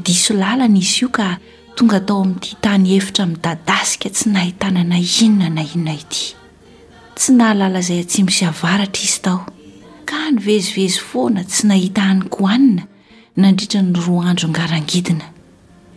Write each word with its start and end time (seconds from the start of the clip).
diso 0.00 0.32
lalana 0.34 0.78
izy 0.78 1.02
io 1.04 1.08
ka 1.12 1.36
tonga 1.76 1.98
atao 2.00 2.22
amin'nyity 2.22 2.56
tany 2.64 2.86
efitra 2.96 3.26
midadasika 3.26 4.08
tsy 4.10 4.28
nahitanana 4.32 4.96
inona 4.98 5.48
na 5.52 5.62
inona 5.68 5.92
ity 5.94 6.32
tsy 7.16 7.32
nahalala 7.36 7.80
zay 7.84 8.00
atsy 8.00 8.22
misy 8.24 8.44
avaratra 8.48 9.02
izy 9.04 9.20
tao 9.24 9.44
ka 10.08 10.30
nyvezivezy 10.32 10.98
foana 11.08 11.44
tsy 11.44 11.62
nahita 11.68 12.00
hanykohanina 12.08 12.82
nandritra 13.36 13.80
ny 13.84 13.92
roa 14.00 14.30
andro 14.32 14.48
ngarangidina 14.48 15.26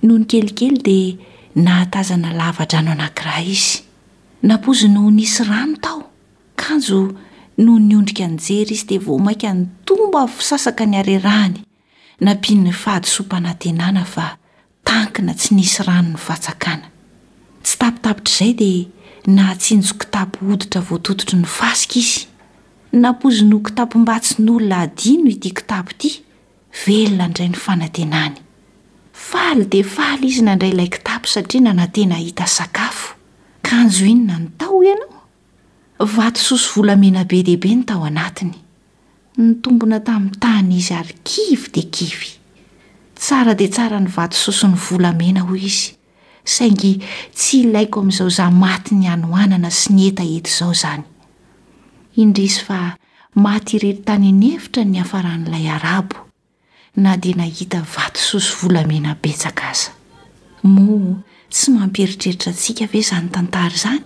noho 0.03 0.17
ny 0.19 0.25
kelikely 0.27 0.77
dia 0.83 1.15
nahatazana 1.55 2.35
lavadrano 2.35 2.91
anankiraha 2.91 3.41
izy 3.47 3.79
napozi 4.43 4.89
noho 4.91 5.09
nisy 5.11 5.43
rano 5.43 5.77
tao 5.79 6.03
kanjo 6.59 7.15
noho 7.63 7.79
nyondrika 7.79 8.25
anjery 8.27 8.75
izy 8.75 8.85
dia 8.87 8.99
vao 8.99 9.17
maika 9.19 9.53
ny 9.55 9.63
tomba 9.87 10.27
vosasaka 10.27 10.83
ny 10.85 10.97
arerahany 10.99 11.59
nampinny 12.21 12.71
faady 12.71 13.07
sompanantenana 13.07 14.03
fa 14.05 14.37
tankina 14.83 15.33
tsy 15.33 15.55
nisy 15.55 15.83
rano 15.83 16.09
ny 16.13 16.17
fatsakana 16.19 16.87
tsy 17.63 17.75
tapitapitr' 17.81 18.31
izay 18.31 18.53
dea 18.53 19.27
nahatsinjo 19.35 19.93
kitapo 19.99 20.39
oditra 20.53 20.81
voatotitry 20.81 21.37
ny 21.39 21.45
fasika 21.45 21.99
izy 21.99 22.25
napozi 23.01 23.43
noo 23.49 23.59
kitapombatsi 23.59 24.35
n'olona 24.41 24.77
adino 24.87 25.29
ity 25.29 25.49
kitapo 25.51 25.91
ity 25.91 26.11
velona 26.85 27.25
indray 27.27 27.47
ny 27.49 27.55
fanantenany 27.65 28.37
faly 29.13 29.65
de 29.65 29.83
faly 29.83 30.27
izy 30.27 30.41
na 30.41 30.55
ndray 30.55 30.69
ilay 30.71 30.87
kitapo 30.87 31.27
satria 31.27 31.61
na 31.67 31.73
nantena 31.73 32.15
hita 32.15 32.47
sakafo 32.47 33.15
ka 33.61 33.83
njo 33.83 34.05
inona 34.05 34.39
ny 34.39 34.49
tao 34.57 34.83
ianao 34.83 35.19
vat 35.99 36.35
soso 36.37 36.71
volamena 36.75 37.23
be 37.25 37.43
dehibe 37.43 37.75
ny 37.75 37.83
tao 37.83 38.05
anatiny 38.05 38.53
ny 39.37 39.55
tombona 39.61 39.99
tamin'ny 40.03 40.37
tany 40.39 40.69
izy 40.79 40.93
ary 40.95 41.15
kivy 41.27 41.71
dia 41.75 41.83
kivy 41.91 42.29
tsara 43.19 43.51
dia 43.59 43.67
tsara 43.67 43.99
ny 43.99 44.07
vatososi 44.15 44.69
ny 44.71 44.77
volamena 44.85 45.41
hoy 45.49 45.59
izy 45.67 45.89
saingy 46.53 46.91
tsy 47.35 47.57
ilaiko 47.65 47.99
amin'izao 47.99 48.29
iza 48.31 48.45
maty 48.63 48.95
ny 48.95 49.07
anohanana 49.11 49.71
sy 49.79 49.91
ny 49.95 50.07
eta 50.11 50.23
eto 50.23 50.51
izao 50.53 50.71
zany 50.81 51.03
indrisy 52.23 52.63
fa 52.67 52.79
maty 53.35 53.75
irehtry 53.77 54.05
tany 54.07 54.31
nevitra 54.39 54.83
ny 54.87 54.97
hafaran'ilay 55.03 55.67
arabo 55.81 56.21
na 57.03 57.17
dia 57.23 57.35
nahita 57.35 57.83
vatososo 57.95 58.55
volamena 58.63 59.17
betsaka 59.23 59.63
aza 59.75 59.91
moa 60.63 61.17
tsy 61.51 61.75
mampieritreritra 61.75 62.53
antsika 62.55 62.87
ve 62.93 63.01
zany 63.09 63.27
tantara 63.35 63.77
zany 63.83 64.01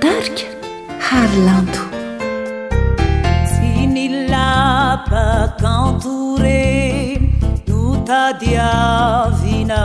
tark 0.00 0.38
harlan 1.10 1.67
kadiavina 8.08 9.82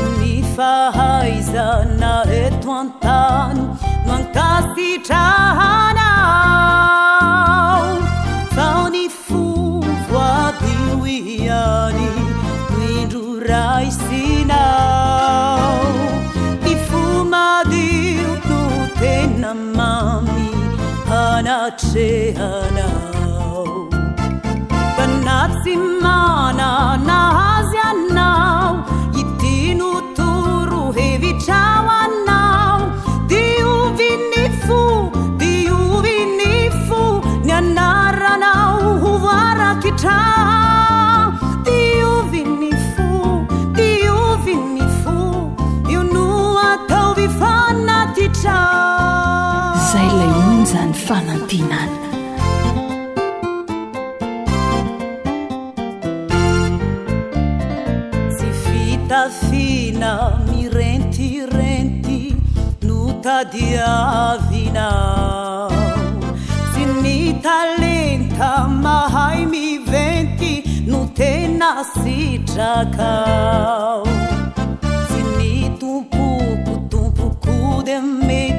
inny 0.00 0.32
fahaizana 0.56 2.12
eto 2.42 2.70
antany 2.82 3.60
no 4.06 4.12
ankasitraha 4.20 5.95
ifomadio 16.72 18.28
tote 18.48 19.16
na 19.40 19.52
mami 19.76 20.48
anatrehanau 21.20 23.66
kannasimana 24.98 26.68
nahaziannao 27.08 28.70
idtino 29.22 29.92
toro 30.18 30.82
hevitaoannao 30.98 32.80
diovinnifo 33.32 34.82
diovinnifo 35.44 37.02
nyannaranau 37.48 38.86
ovarakita 39.12 40.16
fanantinan 51.06 51.88
si 58.36 58.48
fita 58.62 59.20
fina 59.46 60.12
mi 60.48 60.62
rentyrenty 60.68 62.22
no 62.86 63.00
tadiavina 63.22 64.90
si 66.72 66.82
mi 67.04 67.20
talenta 67.40 68.50
mahai 68.66 69.42
mi 69.46 69.66
venti 69.86 70.50
no 70.90 71.00
tena 71.14 71.70
sitrakao 71.98 74.02
si 75.08 75.20
mi 75.38 75.52
tompuko 75.78 76.74
tompukudee 76.90 78.54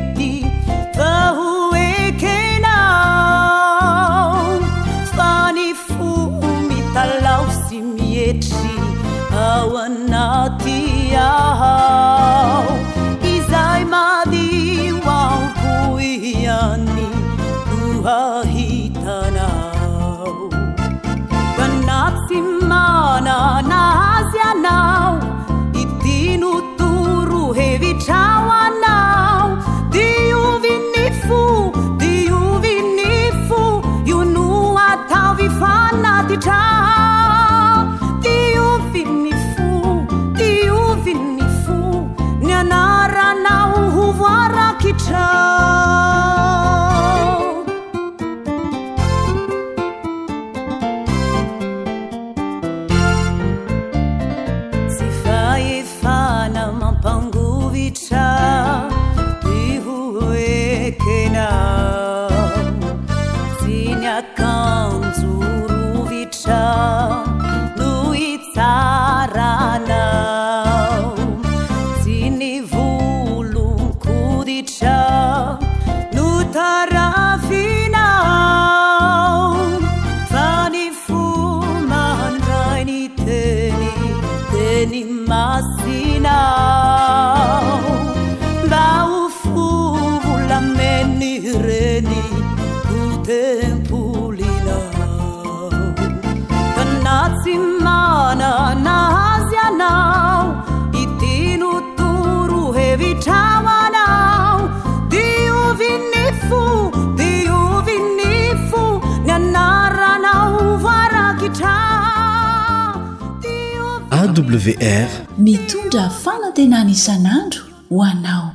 r 114.79 115.09
mitondra 115.43 116.03
fanantenan' 116.23 116.89
isan'andro 116.95 117.63
hoanao 117.95 118.47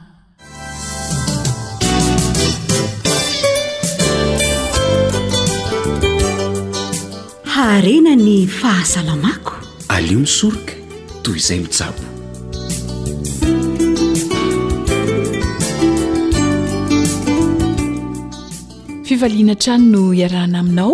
harena 7.54 8.12
ny 8.24 8.36
fahasalamako 8.58 9.52
alio 9.96 10.18
misoroka 10.24 10.72
toy 11.24 11.36
izay 11.40 11.58
mijabo 11.64 12.02
fivaliana 19.06 19.54
trany 19.62 19.84
no 19.94 20.02
iarahna 20.20 20.56
aminao 20.62 20.92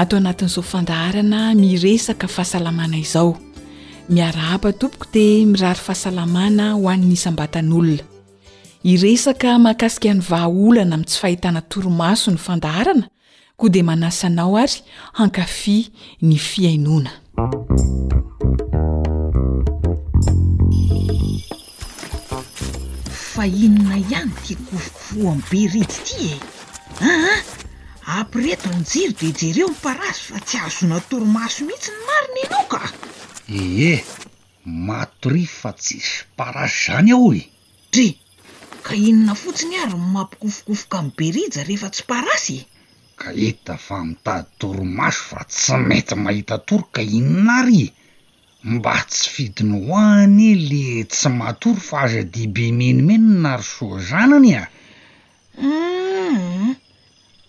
atao 0.00 0.16
anatin'izao 0.20 0.64
fandaharana 0.72 1.40
miresaka 1.54 2.26
fahasalamana 2.28 2.96
izao 2.96 3.38
miara 4.08 4.54
apa 4.54 4.70
tompoko 4.72 5.06
dia 5.12 5.42
mirary 5.50 5.74
fahasalamana 5.86 6.66
hoan'ny 6.78 7.16
sambatan'olona 7.18 8.06
iresaka 8.92 9.58
mahakasika 9.58 10.08
a 10.10 10.14
n'ny 10.14 10.22
vahaolana 10.30 10.94
amin' 10.94 11.08
tsy 11.10 11.18
fahitana 11.20 11.60
toromaso 11.70 12.28
ny 12.34 12.38
fandaharana 12.46 13.06
koa 13.58 13.70
dia 13.74 13.84
manasanao 13.88 14.54
ary 14.62 14.78
hankafy 15.18 15.78
ny 16.28 16.34
fiainona 16.48 17.10
fainona 23.34 23.94
ihany 24.04 24.32
ti 24.44 24.54
kofokofo 24.66 25.20
ambe 25.34 25.60
ridy 25.74 25.98
ti 26.06 26.18
e 26.30 26.36
aa 26.38 27.08
ah, 27.10 27.26
ah, 27.36 27.42
ampireto 28.22 28.70
ny 28.78 28.82
jiry 28.90 29.12
de 29.20 29.28
jereo 29.40 29.68
mparazo 29.74 30.22
fa 30.30 30.38
tsy 30.46 30.54
ahazona 30.62 30.98
toromaso 31.10 31.60
mihitsy 31.66 31.90
ny 31.94 32.00
mariny 32.08 32.40
anoka 32.48 32.80
ehe 33.54 33.92
matory 34.86 35.44
fa 35.58 35.70
tsiisy 35.82 36.12
parasy 36.38 36.78
zany 36.92 37.08
aho 37.14 37.28
e 37.40 37.42
de 37.92 38.06
ka 38.84 38.92
inona 39.08 39.34
fotsiny 39.42 39.74
ary 39.82 39.94
mampikofokofoka 40.14 40.96
amy 41.00 41.12
piarija 41.18 41.60
rehefa 41.68 41.88
tsy 41.94 42.02
parasye 42.12 42.60
ka 43.20 43.28
ita 43.48 43.74
fa 43.86 43.96
mitady 44.08 44.46
toromaso 44.60 45.22
fa 45.30 45.40
tsy 45.52 45.74
mety 45.88 46.14
mahita 46.24 46.56
tory 46.68 46.86
ka 46.94 47.02
inona 47.18 47.54
ary 47.62 47.82
mba 48.72 48.94
tsy 49.10 49.26
fidiny 49.34 49.74
hoany 49.86 50.46
le 50.70 50.84
tsy 51.12 51.28
mahatory 51.38 51.80
fa 51.88 51.96
aza 52.04 52.22
diibe 52.32 52.66
menimenona 52.78 53.48
ary 53.54 53.66
soa 53.74 53.96
zanany 54.08 54.52
au 54.62 54.68
mm-hmm. 55.66 56.70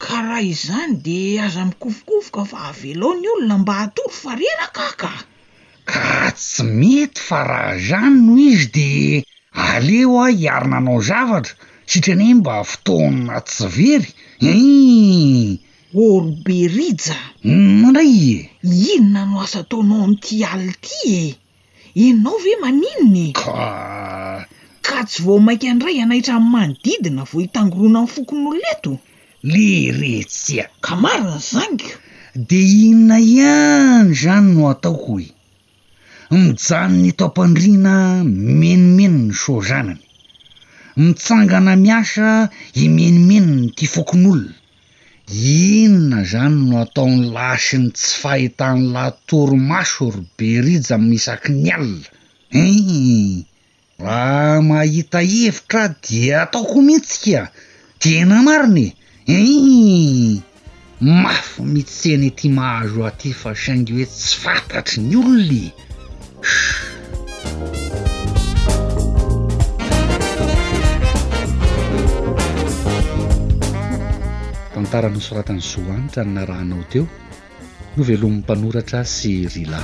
karaha 0.03 0.41
izany 0.53 0.93
de 1.05 1.17
aza 1.45 1.61
mikofokofoka 1.69 2.41
fa 2.51 2.57
avelony 2.69 3.25
olona 3.35 3.55
mba 3.61 3.73
hatory 3.81 4.13
farearakahka 4.21 5.09
ka 5.91 6.05
tsy 6.39 6.63
mety 6.79 7.19
fa 7.27 7.39
raha 7.49 7.73
zany 7.87 8.15
noho 8.25 8.35
izy 8.53 8.67
de 8.75 8.87
aleo 9.71 10.13
a 10.25 10.27
hiarinanao 10.39 10.97
zavatra 11.09 11.53
sitrany 11.91 12.25
mba 12.37 12.53
fotonanatsivery 12.71 14.09
e 14.51 14.53
orberija 16.05 17.13
uandra 17.49 18.03
i 18.19 18.19
e 18.33 18.39
inona 18.93 19.21
no 19.29 19.35
asa 19.45 19.59
ataonao 19.63 20.03
am'iti 20.07 20.35
ali 20.51 20.73
ty 20.85 21.01
e 21.21 21.21
enao 22.11 22.37
ve 22.43 22.53
maninony 22.63 23.27
e? 23.31 23.37
ka 23.39 24.45
ka 24.87 24.97
tsy 25.09 25.17
vao 25.25 25.39
maika 25.47 25.65
andray 25.73 25.95
anaitra 26.03 26.33
y 26.39 26.43
manodidina 26.53 27.21
vao 27.29 27.39
hitangoroana 27.43 27.99
amny 28.01 28.11
fokon'oloneto 28.13 28.91
le 29.51 29.69
retsya 29.99 30.63
ka 30.85 30.91
mariny 31.03 31.37
zanyk 31.51 31.83
de 32.47 32.59
inona 32.87 33.17
ihany 33.35 34.09
zany 34.21 34.47
no 34.55 34.61
ataoko 34.75 35.15
y 35.19 35.25
e? 35.31 35.36
mijano 36.35 36.95
ny 37.03 37.11
taopandriana 37.19 37.95
menomeno 38.59 39.19
ny 39.27 39.33
sozanany 39.43 40.01
mitsangana 41.03 41.73
miasa 41.85 42.31
imenimenony 42.85 43.67
ti 43.77 43.85
fokon' 43.93 44.25
olona 44.31 44.57
inona 45.67 46.19
zany 46.31 46.57
no 46.69 46.75
atao 46.83 47.07
ny 47.19 47.23
lasiny 47.35 47.87
tsy 47.97 48.07
fahitany 48.21 48.81
latoro 48.95 49.55
maso 49.71 50.03
ry 50.15 50.21
berija 50.37 50.93
ami'n 50.97 51.15
isaky 51.19 51.49
ny 51.63 51.69
alina 51.77 52.07
eh 52.63 53.43
raha 54.05 54.59
mahita 54.69 55.19
evitra 55.45 55.83
dia 56.03 56.35
atao 56.43 56.63
ko 56.71 56.77
mitsika 56.87 57.43
tena 58.01 58.37
mariny 58.47 58.87
e 59.35 59.35
eh 59.35 60.41
mafy 61.23 61.61
mitseny 61.73 62.23
ety 62.31 62.47
mahazo 62.57 62.99
aty 63.09 63.31
fa 63.41 63.49
saingy 63.63 63.89
hoe 63.95 64.05
tsy 64.15 64.33
fantatry 64.43 64.97
ny 65.07 65.15
olona 65.19 65.61
e. 65.67 65.67
tantara 74.75 75.09
nosoratany 75.09 75.59
zoa 75.59 75.93
hanitra 75.93 76.23
ny 76.23 76.31
na 76.33 76.45
rahanao 76.45 76.83
teo 76.91 77.07
no 77.97 78.03
velomin'ny 78.03 78.39
mpanoratra 78.39 79.05
serila 79.05 79.79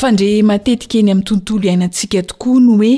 fandre 0.00 0.30
matetika 0.48 0.94
eny 1.00 1.10
amin'ny 1.12 1.28
tontolo 1.30 1.64
iainantsika 1.66 2.22
tokoa 2.22 2.60
no 2.66 2.72
hoe 2.80 2.94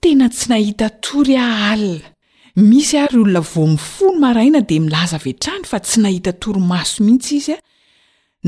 tena 0.00 0.26
tsy 0.34 0.44
nahita 0.50 0.86
tory 1.04 1.34
ahalina 1.36 2.15
misy 2.56 2.96
ary 2.96 3.18
olona 3.20 3.40
vomifono 3.40 4.18
maraina 4.20 4.60
dea 4.64 4.80
milaza 4.80 5.18
vetrany 5.20 5.64
fa 5.68 5.76
tsy 5.80 6.00
nahita 6.00 6.32
toromaso 6.32 7.04
mihitsy 7.04 7.34
izy 7.36 7.52
a 7.52 7.58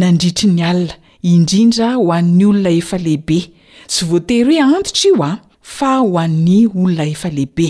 nandritry 0.01 0.49
ny 0.49 0.63
alina 0.65 0.95
indrindra 1.23 1.89
ho 1.99 2.07
ann'ny 2.17 2.45
olona 2.49 2.73
efalehibe 2.81 3.39
tsy 3.91 4.07
voatery 4.09 4.57
hoe 4.61 4.65
antotra 4.77 5.09
io 5.11 5.21
a 5.25 5.31
fa 5.61 5.91
ho 6.01 6.17
ann'ny 6.23 6.63
olona 6.73 7.05
efalehibe 7.05 7.67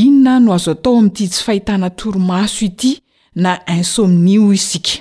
inona 0.00 0.40
no 0.42 0.54
azo 0.58 0.74
atao 0.74 0.96
ami''ity 0.98 1.28
tsy 1.30 1.42
fahitana 1.46 1.88
toromaso 1.90 2.64
ity 2.66 2.92
na 3.34 3.54
insomnio 3.76 4.50
isika 4.52 4.98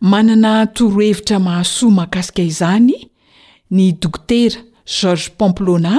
manana 0.00 0.66
torohevitra 0.74 1.38
mahaso 1.42 1.90
makasika 1.90 2.42
izany 2.42 2.94
ny 3.70 3.90
dokotera 4.00 4.62
george 4.86 5.30
pomplona 5.38 5.96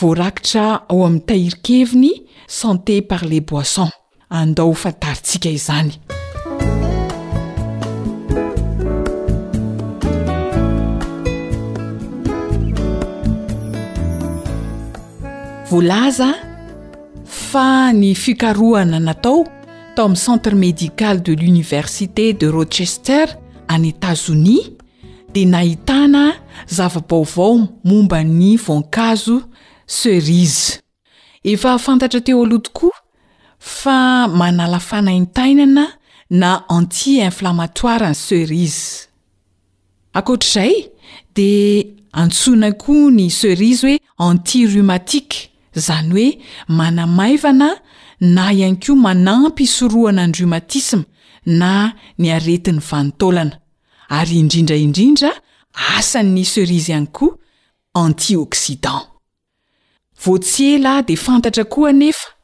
voarakitra 0.00 0.64
ao 0.88 1.04
amin'nytahirikeviny 1.04 2.12
santé 2.50 3.00
par 3.00 3.24
les 3.24 3.40
boisson 3.40 3.88
andao 4.32 4.74
fantaritsika 4.74 5.48
izany 5.54 5.92
volaza 15.70 16.32
fa 17.30 17.68
ny 17.94 18.16
fikarohana 18.18 18.98
natao 18.98 19.46
tao 19.94 20.06
amin'y 20.08 20.16
centre 20.26 20.54
médical 20.56 21.22
de 21.22 21.34
l'université 21.34 22.32
de 22.32 22.48
rochester 22.48 23.26
an 23.68 23.84
états-onis 23.84 24.72
de 25.32 25.44
nahitana 25.46 26.32
zavabaovao 26.66 27.60
mombany 27.84 28.56
vonkazo 28.56 29.40
serise 29.86 30.79
efa 31.44 31.70
hafantatra 31.70 32.20
teo 32.20 32.40
oloha 32.40 32.58
tokoa 32.62 32.92
fa 33.58 34.28
manala 34.28 34.78
fanaintainana 34.80 35.86
na 36.30 36.68
anti 36.68 37.18
inflammatoire 37.18 38.08
ny 38.08 38.14
serise 38.14 39.08
ankoatr'zay 40.14 40.74
de 41.36 41.86
antsoina 42.12 42.72
koa 42.72 43.10
ny 43.10 43.30
serise 43.30 43.84
hoe 43.86 44.00
anti 44.30 44.66
romatike 44.66 45.50
izany 45.76 46.12
hoe 46.12 46.38
manamaivana 46.68 47.76
na 48.20 48.52
ihany 48.52 48.76
koa 48.76 48.96
manampy 48.96 49.64
isorohana 49.64 50.22
any 50.22 50.32
romatisma 50.32 51.04
na 51.46 51.94
ny 52.18 52.32
aretin'ny 52.32 52.80
vanontaolana 52.80 53.56
ary 54.08 54.38
indrindra 54.40 54.76
indrindra 54.76 55.32
asan'ny 55.98 56.44
serise 56.44 56.88
ihany 56.92 57.06
koa 57.06 57.36
anti 57.94 58.36
occidan 58.36 59.09
voatsy 60.24 60.64
ela 60.76 61.02
dea 61.02 61.16
fantatra 61.16 61.64
koa 61.64 61.92
nefa 61.92 62.34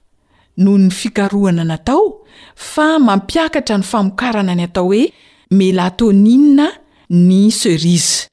noho 0.57 0.79
ny 0.79 0.91
fikarohana 0.91 1.63
anatao 1.63 2.25
fa 2.57 2.99
mampiakatra 2.99 3.77
ny 3.79 3.85
famokarana 3.85 4.55
ny 4.57 4.65
atao 4.65 4.87
hoe 4.89 5.03
melatonia 5.51 6.71
ny 7.11 7.51
serize 7.51 8.29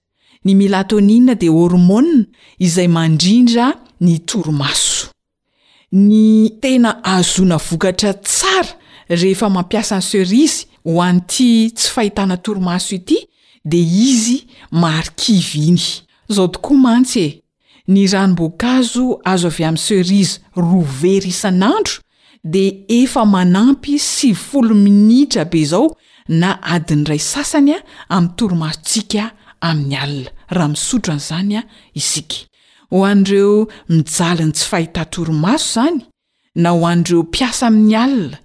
ny 0.45 0.55
melatonia 0.55 1.35
de 1.35 1.49
hormona 1.49 2.23
izay 2.59 2.87
mandrindra 2.87 3.67
ny 3.99 4.19
tormaso 4.25 5.09
ny 5.91 6.49
tena 6.61 7.03
azona 7.03 7.57
vokatra 7.57 8.13
tsara 8.13 8.71
rehefa 9.09 9.49
mampiasa 9.49 9.95
any 9.99 10.01
serize 10.01 10.65
ho 10.85 11.01
anyty 11.01 11.71
tsy 11.75 11.89
fahitana 11.91 12.37
torimaso 12.37 12.95
ity 12.95 13.27
dia 13.65 13.81
izy 13.83 14.45
marikivy 14.71 15.67
iny 15.67 15.83
zao 16.29 16.47
tokoa 16.47 16.77
mantsy 16.77 17.19
e 17.25 17.42
ny 17.91 18.05
ranom-boakazo 18.07 19.05
azo 19.27 19.49
avy 19.51 19.63
amin'ny 19.67 19.83
serize 19.83 20.37
ro 20.55 20.81
very 21.01 21.29
isan'andro 21.33 21.99
de 22.43 22.61
efa 23.01 23.25
manampy 23.25 23.97
sy 23.99 24.29
vyfolo 24.31 24.75
minitra 24.75 25.43
be 25.51 25.61
zao 25.71 25.89
na 26.41 26.51
adiny 26.61 27.03
ray 27.09 27.19
sasany 27.19 27.73
a 27.75 27.79
amin'ny 28.15 28.33
toromasontsika 28.37 29.23
amin'ny 29.69 29.97
alina 30.03 30.31
raha 30.55 30.69
misotro 30.73 31.11
an'izany 31.15 31.57
a 31.59 31.65
isika 31.99 32.39
ho 32.91 33.03
an'ireo 33.11 33.51
mijali 33.89 34.43
ny 34.47 34.53
tsy 34.55 34.67
fahita 34.71 35.03
toromaso 35.13 35.67
izany 35.69 35.99
na 36.63 36.69
ho 36.71 36.87
an'direo 36.91 37.23
piasa 37.35 37.67
amin'ny 37.67 37.95
alina 38.03 38.39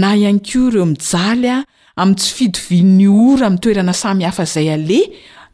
na 0.00 0.14
ianko 0.22 0.58
ireo 0.70 0.86
mijalya 0.94 1.56
ami'n 1.98 2.14
tsy 2.18 2.30
fidovin 2.36 2.88
'ny 2.96 3.08
ora 3.10 3.50
ami' 3.50 3.58
toerana 3.62 3.92
samy 3.92 4.22
hafa 4.24 4.46
izay 4.46 4.70
aleh 4.78 5.06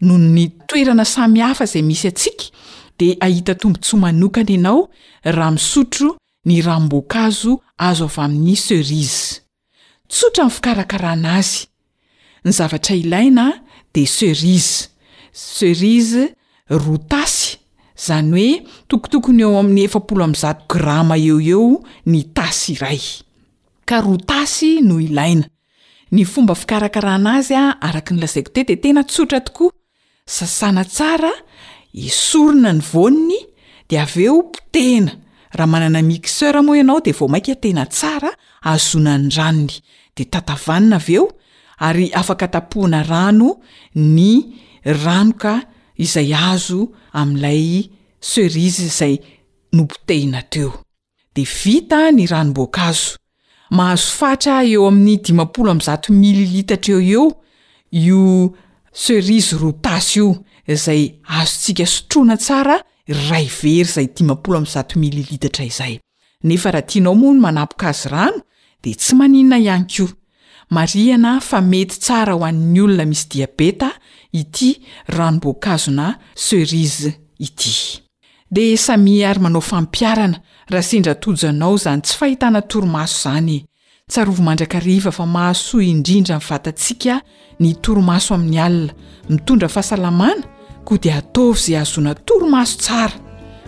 noho 0.04 0.18
ny 0.34 0.44
toerana 0.68 1.04
samy 1.04 1.40
hafa 1.40 1.64
izay 1.64 1.82
misy 1.88 2.08
atsika 2.12 2.46
de 3.00 3.16
ahita 3.20 3.52
tombo 3.62 3.78
tso 3.80 3.96
manokana 4.04 4.50
ianao 4.56 4.80
raha 5.34 5.50
misotro 5.54 6.08
ny 6.48 6.60
ramboankazo 6.66 7.52
azo 7.88 8.04
avy 8.06 8.20
amin'ny 8.24 8.56
serize 8.56 9.40
tsotra 10.10 10.42
amn'ny 10.44 10.54
fikarakarana 10.56 11.30
azy 11.40 11.62
ny 12.44 12.50
zavatra 12.58 12.94
ilaina 13.02 13.46
de 13.94 14.02
serize 14.16 14.72
serize 15.54 16.22
roa 16.82 16.98
tasy 17.10 17.50
zany 18.06 18.32
hoe 18.36 18.50
tokotokony 18.88 19.40
eo 19.46 19.54
amin'ny 19.60 19.82
efpolzato 19.88 20.62
grama 20.72 21.14
eo 21.28 21.38
eo 21.52 21.64
ny 22.10 22.20
tasy 22.36 22.72
iray 22.76 23.00
ka 23.88 23.96
roa 24.04 24.18
tasy 24.30 24.70
noo 24.88 25.00
ilaina 25.06 25.46
ny 26.14 26.22
fomba 26.32 26.54
fikarakaranazy 26.60 27.56
a 27.62 27.78
araka 27.86 28.12
ny 28.14 28.20
lazaiko 28.22 28.50
te 28.54 28.62
de 28.68 28.76
tena 28.82 29.02
tsotra 29.10 29.40
tokoa 29.46 29.72
sasana 30.36 30.84
tsara 30.84 31.32
isorona 31.92 32.72
ny 32.76 32.82
vonony 32.84 33.38
de 33.88 33.98
av 33.98 34.12
eo 34.20 34.36
potehna 34.52 35.16
raha 35.52 35.66
manana 35.68 35.98
mixeur 36.06 36.60
moa 36.62 36.76
ianao 36.78 37.00
dea 37.02 37.14
vao 37.18 37.28
mainka 37.28 37.54
tena 37.58 37.86
tsara 37.86 38.30
ahzona 38.62 39.16
ny 39.18 39.30
ranony 39.36 39.80
de 40.16 40.24
tatavanina 40.24 40.96
av 40.96 41.08
eo 41.10 41.24
ary 41.78 42.10
afaka 42.14 42.48
tapohana 42.48 43.02
rano 43.02 43.56
ny 43.94 44.54
rano 44.84 45.32
ka 45.36 45.60
izay 45.98 46.30
azo 46.34 46.90
amin'ilay 47.12 47.90
serize 48.20 48.86
zay 48.88 49.18
no 49.72 49.86
potehina 49.86 50.42
teo 50.42 50.70
de 51.34 51.42
vita 51.42 52.10
ny 52.14 52.26
ranomboakaazo 52.26 53.16
mahazo 53.70 54.14
fatra 54.16 54.62
eo 54.64 54.86
amin'ny 54.86 55.18
dimapolo 55.24 55.70
am'zato 55.70 56.12
mililitatra 56.12 56.94
eo 56.94 57.00
eo 57.00 57.26
io 57.90 58.54
serize 58.92 59.58
ro 59.58 59.72
tasy 59.72 60.18
io 60.20 60.44
zay 60.68 61.14
azontsika 61.28 61.86
sotroana 61.86 62.36
tsara 62.36 62.82
ray 63.30 63.46
very 63.46 63.84
zay 63.84 64.04
d5 64.06 64.64
za 64.64 64.84
mililitatra 64.96 65.64
izay 65.64 65.98
nefa 66.44 66.70
raha 66.70 66.82
tianao 66.82 67.14
moa 67.14 67.32
no 67.34 67.40
manapoka 67.40 67.88
azo 67.88 68.08
rano 68.08 68.42
de 68.82 68.94
tsy 68.94 69.14
maninana 69.14 69.58
ihany 69.58 69.86
kioa 69.86 70.14
mariana 70.70 71.40
fa 71.40 71.60
mety 71.60 71.98
tsara 72.00 72.32
ho 72.32 72.44
ann'ny 72.46 72.80
olona 72.80 73.04
misy 73.04 73.26
diabeta 73.28 73.90
ity 74.32 74.80
ranomboakazo 75.06 75.90
na 75.90 76.16
serize 76.34 77.14
ity 77.38 78.02
dea 78.50 78.76
sami 78.76 79.24
ary 79.24 79.40
manao 79.40 79.60
fampiarana 79.60 80.40
raha 80.68 80.82
sendra 80.82 81.14
tojanao 81.14 81.76
zany 81.76 82.02
tsy 82.02 82.14
fahitana 82.18 82.62
toromaso 82.62 83.22
zany 83.22 83.64
tsarovo 84.10 84.42
mandraka 84.42 84.78
riva 84.80 85.10
fa 85.14 85.24
mahasoa 85.26 85.82
indrindra 85.86 86.36
n 86.36 86.42
vatantsika 86.42 87.20
ny 87.62 87.70
toromaso 87.82 88.34
amin'ny 88.34 88.58
alina 88.58 88.92
mitondra 89.30 89.68
fahasalamana 89.70 90.42
koa 90.86 90.98
dia 91.02 91.14
ataovy 91.22 91.58
zay 91.64 91.76
ahazona 91.78 92.12
toromaso 92.26 92.74
tsara 92.82 93.14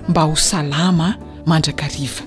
mba 0.08 0.22
ho 0.26 0.34
salama 0.36 1.08
mandrakariva 1.46 2.24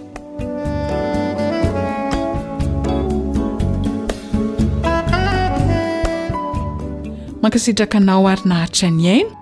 mankasetraka 7.43 8.00
nao 8.00 8.27
arynaharitra 8.27 8.89
ny 8.91 9.07
aina 9.10 9.34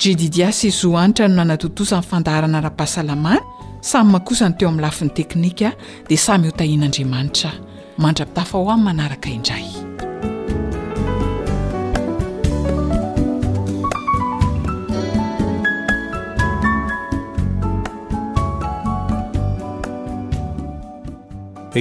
gdidias 0.00 0.64
izy 0.64 0.86
hoanitra 0.88 1.28
no 1.28 1.34
nanatotosa 1.36 2.00
nny 2.00 2.08
fandaharana 2.10 2.58
raha-pahasalamana 2.64 3.40
samy 3.84 4.10
mahakosany 4.16 4.54
teo 4.56 4.68
amin'ny 4.72 4.82
lafiny 4.82 5.10
teknika 5.10 5.68
dia 6.08 6.16
samy 6.18 6.48
hotahian'andriamanitra 6.48 7.52
mandrapitafaho 7.98 8.70
am 8.70 8.80
manaraka 8.86 9.28
indray 9.36 9.68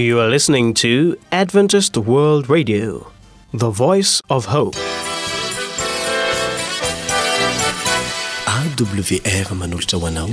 you 0.01 0.19
are 0.19 0.29
listening 0.29 0.73
to 0.73 1.17
adventised 1.31 1.97
world 2.05 2.49
radio 2.49 3.07
the 3.53 3.69
voice 3.69 4.21
of 4.29 4.45
hope 4.45 4.75
awr 8.57 9.51
manolatra 9.61 9.99
hoanao 10.01 10.29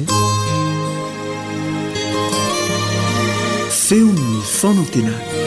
film 3.83 4.43
fonatena 4.61 5.47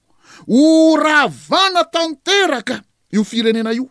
oravana 0.47 1.83
tanteraka 1.91 2.83
io 3.13 3.23
firenena 3.23 3.71
io 3.73 3.89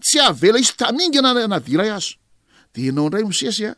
tsy 0.00 0.18
avela 0.20 0.58
isy 0.58 0.74
taningyna 0.76 1.32
naviray 1.48 1.90
azo 1.90 2.16
de 2.74 2.80
ianao 2.86 3.08
ndray 3.08 3.24
mosesy 3.24 3.66
a 3.66 3.72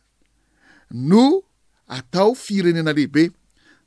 no 0.90 1.42
atao 1.86 2.34
firenena 2.34 2.92
lehibe 2.96 3.24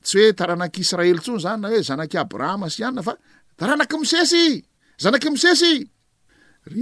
tsy 0.06 0.18
hoe 0.20 0.34
taranak'israely 0.38 1.14
ntsony 1.18 1.40
zany 1.44 1.62
na 1.62 1.68
hoe 1.70 1.82
zanak' 1.88 2.16
abrahama 2.22 2.68
sy 2.74 2.80
ihanyna 2.82 3.02
fa 3.08 3.14
taranaky 3.58 3.96
misesy 4.00 4.64
zanak'y 5.02 5.30
misesyy 5.32 5.80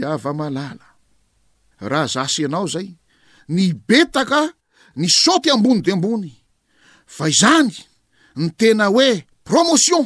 a 0.04 0.74
raha 1.90 2.08
zasy 2.14 2.42
ianao 2.44 2.68
zay 2.68 2.88
ny 3.48 3.74
betaka 3.88 4.42
ny 5.00 5.08
saoty 5.10 5.50
ambony 5.50 5.82
de 5.86 5.92
ambony 5.92 6.32
fa 7.16 7.26
izany 7.30 7.74
ny 8.36 8.48
tena 8.60 8.86
hoe 8.94 9.26
promotion 9.44 10.06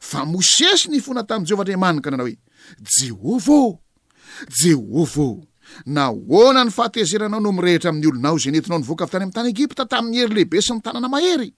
fa 0.00 0.24
mosesy 0.24 0.90
ny 0.90 1.00
foana 1.00 1.24
tamn' 1.24 1.46
jehovah 1.46 1.64
nriamanika 1.66 2.08
ananao 2.10 2.26
hoe 2.28 2.36
jehova 3.02 3.52
ô 3.64 3.70
jehova 4.60 5.22
ô 5.26 5.46
nahona 5.86 6.64
ny 6.64 6.70
fahateazeranao 6.76 7.40
no 7.40 7.52
mirehetra 7.56 7.88
amin'ny 7.90 8.06
olonao 8.10 8.38
zay 8.42 8.52
netinao 8.52 8.78
nyvoaka 8.78 9.04
avy 9.04 9.10
tany 9.12 9.24
am' 9.26 9.32
tany 9.36 9.48
egypta 9.52 9.84
tamn'y 9.92 10.18
hery 10.20 10.34
lehibe 10.36 10.60
sy 10.62 10.74
nytanana 10.76 11.08
mahery 11.08 11.50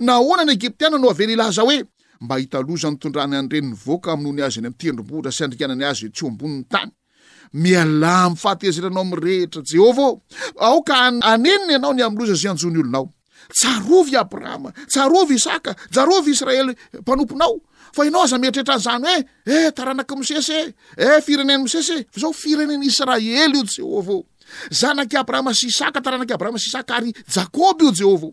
nahoana 0.00 0.44
ny 0.44 0.52
egiptiana 0.52 0.98
no 0.98 1.10
avela 1.10 1.32
ilahza 1.32 1.62
hoe 1.66 1.78
mba 2.20 2.38
hita 2.38 2.60
loza 2.62 2.90
notondrany 2.90 3.36
anrenyny 3.36 3.74
voaka 3.84 4.12
amino 4.12 4.32
ny 4.32 4.42
azy 4.46 4.58
eany 4.60 4.70
amtendrom-botra 4.70 5.32
sy 5.32 5.44
andrikanany 5.44 5.84
azy 5.84 6.10
tsy 6.12 6.22
ho 6.24 6.28
amboniny 6.28 6.64
tany 6.70 6.90
miala 7.52 8.30
mfahateizeranao 8.30 9.04
mrehetra 9.04 9.62
jehova 9.72 10.04
ô 10.12 10.20
aoka 10.58 10.94
aneniny 11.32 11.72
ianao 11.72 11.92
ny 11.96 12.02
amloza 12.02 12.34
zay 12.34 12.50
anjony 12.52 12.78
olonao 12.82 13.06
tsarovy 13.48 14.16
abrahama 14.16 14.70
jarovy 14.88 15.34
isaka 15.34 15.74
jarovy 15.94 16.30
israely 16.30 16.74
mpanomponaao 17.00 17.58
fa 17.94 18.02
anao 18.02 18.22
aza 18.22 18.38
metretran'zany 18.38 19.08
oe 19.08 19.24
eh 19.66 19.72
taranaky 19.74 20.14
mosesy 20.16 20.52
e 20.52 20.74
eh, 20.96 21.16
eh 21.18 21.22
fireneny 21.24 21.62
mosesy 21.62 21.98
e 22.00 22.06
fa 22.12 22.20
zaho 22.20 22.32
firenen'israely 22.32 23.56
io 23.56 23.64
jehovah 23.64 24.14
o 24.14 24.20
zanaky 24.70 25.16
abrahama 25.16 25.54
sy 25.54 25.66
isaka 25.68 26.00
taranaky 26.00 26.32
abrahama 26.34 26.58
sy 26.58 26.68
isaka 26.72 26.96
ary 26.96 27.12
jakôbo 27.34 27.84
io 27.86 27.92
jehova 27.92 28.26
o 28.26 28.32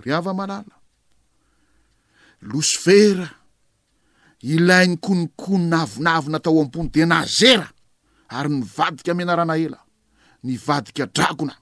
ry 0.00 0.12
hava-malala 0.12 0.80
losofera 2.42 3.28
ilay 4.52 4.86
ny 4.90 4.96
konokono 5.02 5.64
navinavina 5.74 6.38
tao 6.44 6.60
am-pony 6.62 6.88
de 6.94 7.04
nazera 7.12 7.68
ary 8.36 8.48
ny 8.50 8.60
vadika 8.76 9.12
mianarana 9.14 9.54
ela 9.66 9.80
ny 10.46 10.54
vadika 10.66 11.04
drakona 11.14 11.54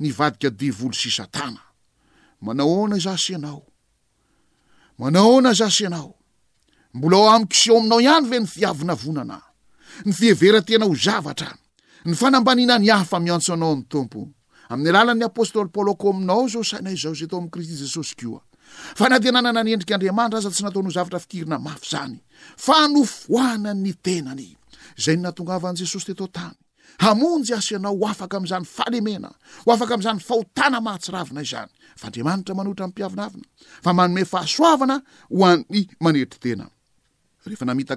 ny 0.00 0.08
vadika 0.18 0.48
divolo 0.60 0.92
sisatana 1.02 1.60
manaohoana 2.44 2.98
zasi 3.04 3.32
ianao 3.32 3.64
manaohoana 4.98 5.52
zasy 5.58 5.82
ianao 5.84 6.12
mbola 6.94 7.16
ao 7.16 7.28
amikiseeo 7.36 7.78
aminao 7.78 8.00
ihany 8.00 8.26
ve 8.30 8.38
ny 8.42 8.46
fiavina 8.46 8.94
vonana 8.94 9.38
ny 10.06 10.12
fihevera 10.12 10.60
tena 10.66 10.84
ho 10.88 10.94
zavatra 11.04 11.50
ny 12.04 12.12
fanambanina 12.18 12.74
ny 12.78 12.90
haha 12.90 13.04
fa 13.04 13.18
miantso 13.20 13.52
anao 13.54 13.72
any 13.72 13.84
tompo 13.92 14.30
amin'ny 14.74 14.90
alalan'ny 14.98 15.24
apôstôly 15.26 15.68
paolako 15.74 16.08
ainaoaoainaao 16.10 17.14
toam'y 17.32 17.50
kristyesosnendrikadani 17.54 19.72
azatsy 20.36 20.62
natoavatryanesosyoy 25.16 26.52
amonjy 27.10 27.52
as 27.58 27.66
ianao 27.72 28.04
afaka 28.12 28.36
am'zany 28.40 28.66
faalemena 28.76 29.30
ho 29.66 29.72
afaka 29.76 29.92
am'zany 29.96 30.20
fahotana 30.28 30.78
mahatsiravina 30.86 31.42
zany 31.52 31.68
fa 32.00 32.04
andriamanitra 32.06 32.54
manohitra 32.58 32.86
mpiavinavinafaaome 32.88 35.02
hanayza 37.46 37.94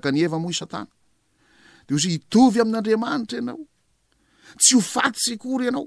itovy 2.17 2.57
amin'n'andriamanitra 2.63 3.37
ianao 3.39 3.61
tsy 4.63 4.73
o 4.75 4.79
fatisy 4.93 5.35
kory 5.43 5.65
ianao 5.67 5.85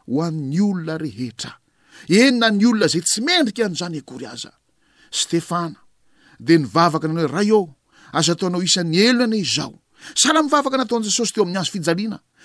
ho 0.09 0.23
ann'ny 0.23 0.61
olona 0.63 0.97
rehetra 1.01 1.53
enina 2.11 2.51
ny 2.51 2.65
olona 2.69 2.89
zay 2.89 3.03
tsy 3.07 3.21
mendrika 3.27 3.63
an'izany 3.67 3.99
akory 4.01 4.27
aza 4.35 4.53
stefana 5.21 5.81
de 6.47 6.55
nivavaka 6.63 7.07
nanaoe 7.09 7.33
raio 7.37 7.61
azo 8.19 8.33
ataonao 8.35 8.63
isan'ny 8.69 8.97
elo 9.09 9.23
anao 9.27 9.45
zao 9.57 9.75
sala 10.23 10.41
mivavaka 10.45 10.77
nataon'i 10.79 11.09
jesosy 11.09 11.33
teo 11.35 11.43
amin'ny 11.45 11.61
azo 11.61 11.73
fijaliana 11.75 12.19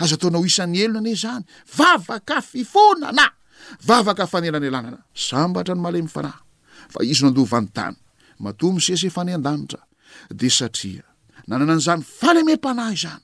aza 0.00 0.14
ataona 0.16 0.38
ho 0.38 0.44
isan'ny 0.50 0.78
elona 0.84 0.98
ane 1.00 1.12
zany 1.22 1.42
vavaka 1.76 2.38
fifoanana 2.50 3.26
vavaka 3.88 4.24
fanelany 4.32 4.66
alanana 4.70 4.98
sambatra 5.28 5.74
ny 5.74 5.82
male 5.84 5.98
myfanahy 6.06 6.40
fa 6.92 6.98
izy 7.10 7.22
no 7.24 7.28
andovanytany 7.32 7.96
matoa 8.44 8.70
mosese 8.76 9.08
fane 9.16 9.32
an-danitra 9.38 9.80
de 10.40 10.48
satria 10.58 11.04
nanana 11.48 11.72
an'izany 11.74 12.02
falemem-panahy 12.18 12.94
izany 12.96 13.22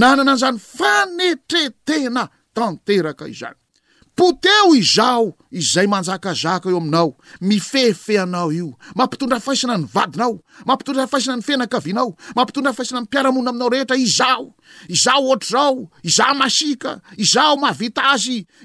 na 0.00 0.06
nana 0.14 0.22
n'izany 0.34 0.58
fanetretena 0.76 2.22
tanteraka 2.56 3.24
izany 3.34 3.58
poteo 4.14 4.68
izao 4.76 5.32
izay 5.50 5.86
manjakazak 5.88 6.66
eo 6.66 6.76
aminao 6.78 7.12
mifehfehanao 7.40 8.52
io 8.52 8.68
mampitondra 8.94 9.36
afahisana 9.36 9.76
ny 9.78 9.86
vadinao 9.94 10.38
mampitondra 10.66 11.02
afaisana 11.04 11.36
ny 11.36 11.42
fenankavinao 11.42 12.14
mampitondra 12.34 12.70
afaisana 12.70 13.04
piaramona 13.10 13.50
aminao 13.50 13.68
rehetra 13.68 13.96
izao 13.96 14.54
izao 14.88 15.28
oatrao 15.30 15.88
iza 16.02 16.24
aik 16.28 16.84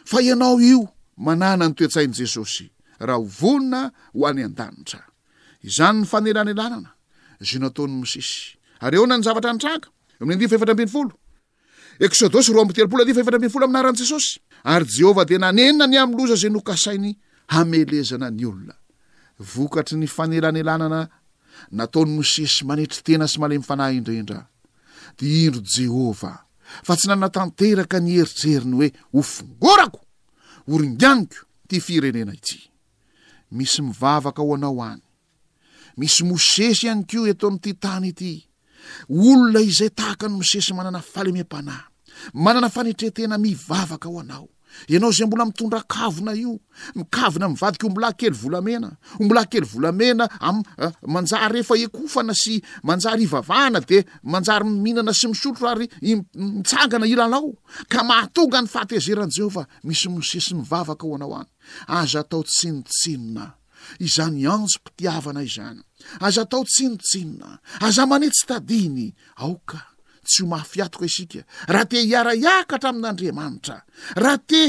fa 0.05 0.21
ianao 0.23 0.61
io 0.61 0.89
manana 1.17 1.69
ny 1.69 1.75
toetsain' 1.75 2.15
jesosy 2.17 2.69
raha 3.01 3.17
ho 3.19 3.25
vonina 3.41 3.89
ho 4.13 4.27
any 4.29 4.45
an-danitra 4.45 5.01
izany 5.65 6.03
ny 6.03 6.07
fanelanelanana 6.07 6.93
zy 7.41 7.59
no 7.61 7.67
ataony 7.73 7.95
mosisy 8.01 8.59
ary 8.85 8.97
eona 8.97 9.17
ny 9.17 9.23
zavatra 9.25 9.53
ny 9.55 9.59
tranga 9.61 9.89
amn'nyndifetrambinnyol 10.21 11.09
eksodôsy 12.01 12.53
roa 12.57 12.65
amitelopolo 12.65 13.05
dy 13.05 13.13
fa 13.15 13.21
efatrampifolo 13.21 13.65
aminaran' 13.69 13.97
jesosy 13.99 14.41
ary 14.65 14.87
jehovah 14.89 15.27
de 15.29 15.37
nanenina 15.39 15.87
ny 15.87 15.99
am'n 16.01 16.17
loza 16.17 16.37
zay 16.37 16.51
nokasainy 16.51 17.13
hamelezana 17.53 18.31
ny 18.33 18.45
olona 18.49 18.75
vokatry 19.53 19.99
ny 20.01 20.09
fanelanelanana 20.09 21.01
nataony 21.77 22.11
mosesy 22.17 22.65
manetry 22.69 23.01
tena 23.07 23.27
sy 23.29 23.37
malay 23.41 23.59
mifanahy 23.61 23.99
indrendra 23.99 24.49
t 25.17 25.21
indro 25.45 25.61
jehovah 25.65 26.41
fa 26.87 26.97
tsy 26.97 27.07
nana 27.11 27.29
tanteraka 27.29 28.01
nyherijeriny 28.01 28.75
hoe 28.77 28.89
hofongorako 29.15 30.01
oringaniko 30.73 31.39
ty 31.69 31.77
firenena 31.87 32.33
ity 32.39 32.59
misy 33.57 33.83
mivavaka 33.83 34.41
ao 34.43 34.55
anao 34.55 34.81
any 34.91 35.03
misy 36.01 36.25
mosesy 36.25 36.85
ihany 36.87 37.05
keo 37.11 37.27
etoan'ty 37.29 37.75
tany 37.83 38.09
ity 38.15 38.33
olona 39.09 39.61
izay 39.71 39.91
tahaka 39.99 40.25
ny 40.29 40.35
mosesy 40.41 40.73
manana 40.79 41.01
falemeam-panahy 41.13 41.90
manana 42.35 42.69
fanetretena 42.71 43.39
mivavaka 43.39 44.09
ao 44.09 44.21
anao 44.21 44.49
ianao 44.89 45.11
zay 45.13 45.27
mbola 45.27 45.45
mitondra 45.47 45.83
kavona 45.83 46.33
io 46.33 46.59
mikavona 46.95 47.49
mivadika 47.49 47.87
o 47.87 47.91
mbola 47.91 48.13
kely 48.13 48.31
volamena 48.35 48.91
ombola 49.21 49.45
kely 49.45 49.65
volamena 49.67 50.29
am 50.41 50.63
eh, 50.79 50.91
manjary 51.07 51.53
rehefa 51.53 51.75
ekofana 51.79 52.35
sy 52.35 52.61
manjary 52.83 53.23
ivavahana 53.25 53.81
de 53.81 54.05
manjary 54.23 54.65
minana 54.65 55.13
sy 55.13 55.27
misootro 55.31 55.69
ary 55.69 55.89
imitsangana 56.01 57.07
ilalao 57.07 57.51
ka 57.89 58.05
mahatonga 58.05 58.61
ny 58.63 58.69
faatezeran' 58.69 59.35
jehovah 59.37 59.67
misy 59.85 60.09
mosesy 60.09 60.55
mivavaka 60.55 61.07
ao 61.07 61.15
anao 61.15 61.35
any 61.41 61.51
aza 61.87 62.21
atao 62.21 62.43
tsinotsinona 62.43 63.53
izany 63.99 64.47
anjo 64.53 64.79
mpitiavana 64.81 65.43
izany 65.43 65.83
aza 66.21 66.41
atao 66.43 66.65
tsinotsinona 66.65 67.59
aza 67.81 68.07
manetsy 68.07 68.47
tadiny 68.47 69.15
aoka 69.37 69.90
tsy 70.31 70.43
ho 70.43 70.47
mahafiatoko 70.53 71.05
isika 71.11 71.41
raha 71.73 71.87
te 71.91 71.99
hiaraiakatra 72.09 72.89
amin'andriamanitra 72.93 73.77
raha 74.23 74.39
te 74.51 74.63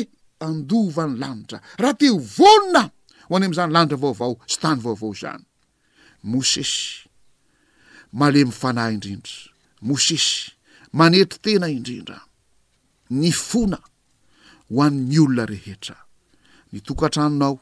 andova 0.47 1.04
ny 1.10 1.15
lanitra 1.21 1.58
raha 1.82 1.95
te 2.00 2.06
ovolona 2.17 2.84
ho 3.30 3.34
any 3.36 3.45
am'izany 3.47 3.71
lanitra 3.76 3.97
vaovao 4.04 4.34
tsy 4.50 4.58
tany 4.63 4.80
vaovao 4.86 5.12
zany 5.21 5.43
mosesy 6.32 6.78
male 8.19 8.39
myfanay 8.50 8.91
indrindra 8.95 9.36
mosesy 9.88 10.32
manetry 10.97 11.39
tena 11.45 11.67
indrindra 11.78 12.17
ny 13.19 13.30
fona 13.47 13.80
ho 14.69 14.78
anymy 14.86 15.17
olona 15.26 15.43
rehetra 15.54 15.97
ny 16.71 16.78
tokantranonao 16.88 17.56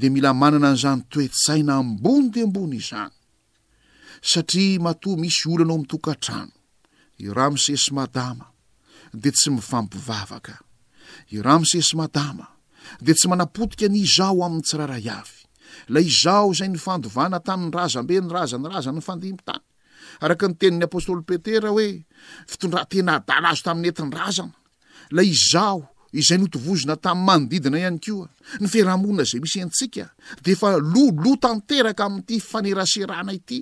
de 0.00 0.06
mila 0.14 0.30
manana 0.40 0.68
anizany 0.72 1.00
toetsaina 1.12 1.72
ambony 1.82 2.26
de 2.34 2.40
ambony 2.46 2.76
izany 2.82 3.14
satria 4.30 4.82
matoa 4.84 5.16
misy 5.22 5.44
olanao 5.54 5.78
mitokantrano 5.84 6.55
i 7.22 7.32
raha 7.34 7.50
misesy 7.54 7.92
madama 7.96 8.52
de 9.12 9.30
tsy 9.32 9.50
mifampivavaka 9.50 10.56
iraha 11.32 11.58
misesy 11.62 11.96
madama 11.96 12.46
de 13.04 13.12
tsy 13.14 13.28
manapotika 13.30 13.86
ny 13.90 13.98
izaho 14.06 14.40
amin'ny 14.46 14.62
tsirara 14.66 14.98
iavy 15.06 15.38
la 15.92 16.00
izaho 16.10 16.46
izay 16.54 16.68
nyfandovana 16.74 17.38
tamin'ny 17.46 17.72
razambe 17.76 18.16
ny 18.20 18.30
razanyraza 18.36 18.90
ny 18.94 19.00
fandimpy 19.06 19.44
tany 19.48 19.64
araka 20.24 20.44
ny 20.48 20.54
tenin'ny 20.60 20.84
apôstoly 20.86 21.22
petera 21.28 21.68
hoe 21.74 21.88
fitondrahtena 22.50 23.12
adala 23.18 23.48
azo 23.52 23.62
tamin'ny 23.66 23.88
entiny 23.90 24.12
razana 24.18 24.56
la 25.16 25.22
izaho 25.34 25.80
izay 26.20 26.38
notovozona 26.40 26.94
tamin'ny 27.06 27.26
manodidina 27.28 27.76
ihany 27.82 27.98
koa 28.04 28.28
ny 28.60 28.66
fiarahamonina 28.72 29.24
zay 29.30 29.40
misy 29.42 29.60
antsika 29.64 30.04
de 30.44 30.52
fa 30.60 30.68
lolo 30.92 31.32
tanteraka 31.44 32.02
amin''ity 32.06 32.36
faneraserana 32.50 33.32
ity 33.40 33.60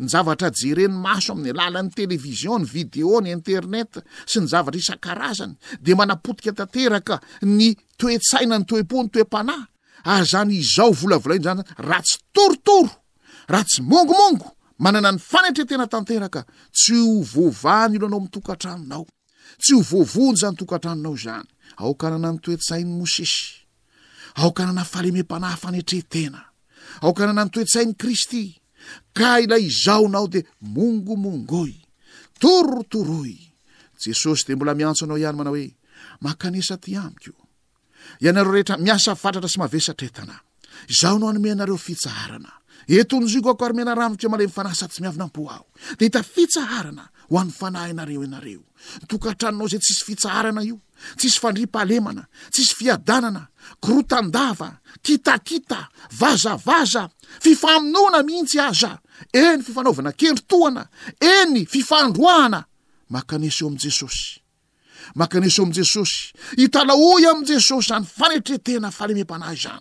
ny 0.00 0.08
zavatra 0.10 0.50
jereny 0.62 0.94
maso 0.94 1.32
amin'ny 1.34 1.52
alalan'ny 1.54 1.92
televizion 1.96 2.62
ny 2.64 2.68
video 2.72 3.20
ny 3.24 3.32
internet 3.34 4.00
sy 4.26 4.42
ny 4.42 4.50
zavatra 4.50 4.80
isan-karazany 4.80 5.54
de 5.82 5.94
manapotika 5.96 6.54
tanteraka 6.56 7.20
ny 7.46 7.72
toetsaina 8.00 8.58
ny 8.60 8.64
toe-po 8.68 9.02
ny 9.04 9.10
toe-panahy 9.10 9.64
ary 10.12 10.26
zany 10.32 10.56
izao 10.62 10.92
volavola 10.92 11.36
iny 11.38 11.46
zany 11.48 11.62
zany 11.66 11.82
raha 11.88 12.04
tsy 12.08 12.18
torotoro 12.36 12.92
raha 13.50 13.64
tsy 13.68 13.80
mongomongo 13.84 14.48
manana 14.78 15.12
ny 15.12 15.20
fanetretena 15.30 15.86
tanteraka 15.90 16.40
tsy 16.78 16.98
o 17.12 17.20
vovany 17.32 17.98
oloanao 18.00 18.20
am'ny 18.22 18.32
tokatranonao 18.36 19.04
tsy 19.62 19.72
o 19.78 19.82
vovony 19.90 20.36
zany 20.42 20.56
tokantanonao 20.58 21.14
zany 21.24 21.46
aoka 21.82 22.06
nana 22.10 22.30
ny 22.34 22.38
toetsain'ny 22.44 22.92
mosisy 22.98 23.42
aoka 24.42 24.62
nana 24.66 24.84
fahleme 24.84 25.20
m-panahy 25.24 25.56
fanetrehtena 25.62 26.40
aoka 27.04 27.22
nananytoetsainy 27.26 27.92
kristy 28.00 28.42
ka 29.14 29.40
ilay 29.42 29.66
izaonao 29.70 30.26
de 30.28 30.42
mongomongoy 30.60 31.72
torotoroy 32.40 33.32
jesosy 34.02 34.42
de 34.46 34.54
mbola 34.56 34.72
miantso 34.78 35.04
anao 35.04 35.18
ihany 35.20 35.36
manao 35.38 35.56
hoe 35.56 35.68
makanisa 36.24 36.74
ty 36.82 36.90
amiko 37.04 37.34
ianareo 38.22 38.52
rehetra 38.54 38.76
miasa 38.84 39.18
fatratra 39.22 39.50
sy 39.52 39.58
mavesatretana 39.62 40.36
zahonao 40.98 41.30
anome 41.30 41.48
ianareo 41.50 41.78
fitsarana 41.86 42.52
eton'izy 42.88 43.36
io 43.38 43.42
ko 43.42 43.50
ak 43.52 43.62
ary 43.66 43.74
menaramitre 43.74 44.28
malay 44.30 44.46
mifanahy 44.46 44.74
satsy 44.76 45.00
miavina-po 45.02 45.46
ao 45.50 45.66
de 45.98 46.04
hita 46.06 46.22
fitsaharana 46.22 47.08
ho 47.28 47.38
any 47.38 47.50
fanah 47.50 47.90
anareo 47.90 48.22
anareo 48.22 48.62
ntokatranonao 49.02 49.66
zay 49.68 49.78
tsisy 49.82 50.04
fitsaharana 50.06 50.62
io 50.64 50.78
tsisy 51.18 51.38
fandri-pahalemana 51.42 52.28
tsisy 52.50 52.74
fiadanana 52.78 53.48
krotandava 53.82 54.78
kitakita 55.02 55.88
vazavazafifaonona 56.18 58.22
mihitsy 58.22 58.58
aza 58.60 58.98
eny 59.34 59.62
fifanaovana 59.66 60.12
kendritoana 60.14 60.86
enyfifandroahanamakaneseo 61.20 63.66
amjesosy 63.68 64.40
akaneseo 65.18 65.64
amjesosy 65.64 66.32
ita 66.56 66.84
lao 66.84 67.18
amjesosy 67.34 67.92
any 67.92 68.06
feten 68.06 69.76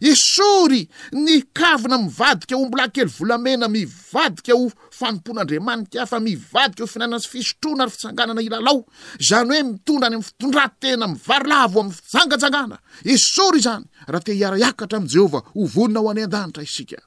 esôry 0.00 0.80
ny 1.12 1.42
kavina 1.52 1.98
mivadika 1.98 2.56
hombola 2.56 2.88
kely 2.94 3.06
volamena 3.16 3.68
mivadika 3.68 4.52
ho 4.52 4.70
fanompon'andriamanika 4.98 6.02
afa 6.04 6.20
mivadika 6.20 6.84
ho 6.84 6.86
finainan 6.92 7.20
sy 7.22 7.28
fisotroana 7.34 7.86
ry 7.86 7.92
fitsanganana 7.92 8.42
ilalao 8.46 8.84
zany 9.28 9.48
hoe 9.52 9.62
mitondra 9.70 10.06
any 10.08 10.14
am'y 10.16 10.24
fitondratena 10.30 11.06
mivarlavo 11.12 11.78
am'nyfijangajangana 11.80 12.76
esôry 13.14 13.58
zany 13.66 13.84
raha 14.12 14.24
te 14.26 14.32
hiaraiakatra 14.38 14.96
am' 14.98 15.08
jehovah 15.14 15.42
hovonina 15.56 16.00
ao 16.00 16.10
any 16.12 16.22
an-danitra 16.26 16.62
isika 16.68 16.98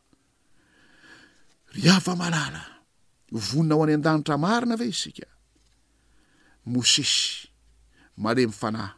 ry 1.76 1.86
aamalala 1.94 2.62
vonina 3.46 3.76
ao 3.76 3.84
any 3.86 3.94
andanitra 4.00 4.36
marina 4.44 4.76
ve 4.80 4.86
isika 4.94 5.28
mosesy 6.72 7.22
male 8.24 8.44
mifanahy 8.50 8.94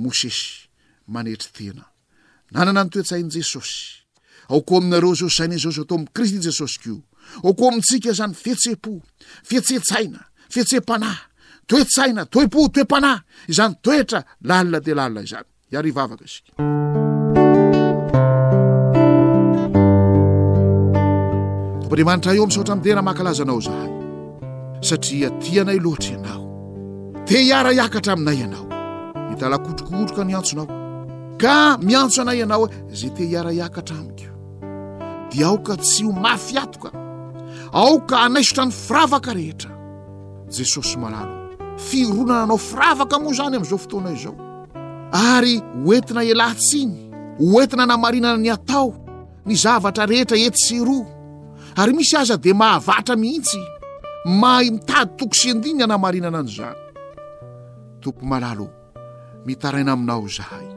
mosesy 0.00 0.46
manetry 1.12 1.46
tena 1.56 1.84
nanana 2.52 2.84
nytoetsain' 2.84 3.30
jesosy 3.34 4.06
ao 4.48 4.60
koa 4.62 4.78
aminareo 4.78 5.14
zao 5.14 5.28
zaina 5.28 5.56
zao 5.56 5.72
sa 5.72 5.80
atao 5.82 5.96
amin'ny 5.96 6.12
kristy 6.14 6.38
jesosy 6.44 6.78
kio 6.80 6.98
ao 7.44 7.54
koa 7.54 7.70
mintsika 7.70 8.12
zany 8.12 8.34
fetse-po 8.34 8.90
fetsetsaina 9.48 10.20
fetse-panahy 10.54 11.18
toetsaina 11.66 12.26
toe-po 12.26 12.68
toe-panahy 12.68 13.18
izany 13.52 13.74
toetra 13.82 14.22
lalina 14.44 14.80
de 14.80 14.94
lalina 14.94 15.22
izany 15.22 15.46
iary 15.72 15.90
ivavaka 15.90 16.26
sika 16.26 16.52
ompandriamanitra 21.82 22.34
eo 22.34 22.42
amin'saotra 22.42 22.76
midena 22.78 23.02
mahakalazanao 23.02 23.60
zany 23.68 23.92
satria 24.88 25.30
tianay 25.42 25.78
loatra 25.82 26.10
ianao 26.14 26.42
te 27.26 27.42
iara 27.42 27.72
iakatra 27.74 28.12
aminay 28.12 28.36
ianao 28.38 28.66
mitalakotrokotroka 29.30 30.24
nyantsonao 30.24 30.85
ka 31.40 31.76
miantso 31.82 32.20
anay 32.22 32.38
ianao 32.40 32.66
he 32.66 32.94
za 32.96 33.08
tehiaraiakatra 33.10 33.96
amiko 33.96 34.26
dia 35.32 35.46
aoka 35.46 35.76
tsy 35.76 36.04
homafiatoka 36.04 36.90
aoka 37.72 38.16
anaisotra 38.26 38.64
ny 38.64 38.72
firavaka 38.86 39.30
rehetra 39.36 39.70
jesosy 40.54 40.96
malalo 41.02 41.36
fironana 41.88 42.42
anao 42.44 42.58
firavaka 42.58 43.18
moa 43.18 43.32
izany 43.34 43.54
amin'izao 43.56 43.78
fotoana 43.78 44.10
izao 44.12 44.34
ary 45.12 45.54
hoentina 45.84 46.22
elatsiny 46.32 46.98
hoentina 47.52 47.84
namarinana 47.86 48.38
ny 48.44 48.50
atao 48.56 48.88
ny 49.46 49.54
zavatra 49.56 50.06
rehetra 50.10 50.36
ety 50.46 50.58
sy 50.66 50.76
roa 50.84 51.06
ary 51.80 51.92
misy 51.92 52.16
aza 52.16 52.36
dia 52.36 52.54
mahavatra 52.54 53.14
mihitsy 53.16 53.60
mahim-tady 54.42 55.10
toko 55.18 55.34
syndiny 55.42 55.84
namarinana 55.86 56.38
anyizany 56.42 56.80
tompo 58.02 58.22
malalo 58.30 58.66
mitaraina 59.46 59.92
aminao 59.96 60.24
izahay 60.28 60.75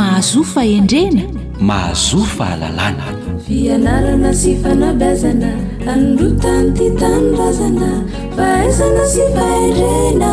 mahazofa 0.00 0.62
endrena 0.76 1.22
mahazo 1.68 2.20
fa 2.34 2.48
lalana 2.60 3.06
fianarana 3.44 4.30
sy 4.40 4.50
fanabazana 4.62 5.50
anodrotany 5.92 6.68
ty 6.76 6.86
tanorazana 7.00 7.90
fahazana 8.36 9.04
sy 9.12 9.22
fahendrena 9.36 10.30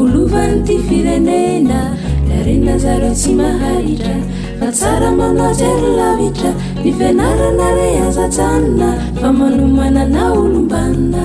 olovan'ny 0.00 0.60
ty 0.66 0.74
firenena 0.88 1.78
da 2.28 2.36
rena 2.46 2.74
zareo 2.82 3.12
tsy 3.20 3.32
mahaitra 3.40 4.16
fa 4.60 4.68
tsara 4.78 5.10
manaoserylavitra 5.18 6.50
nifianarana 6.84 7.66
re 7.78 7.88
azatsanona 8.08 8.88
fa 9.20 9.28
manomanana 9.38 10.20
olombanina 10.40 11.24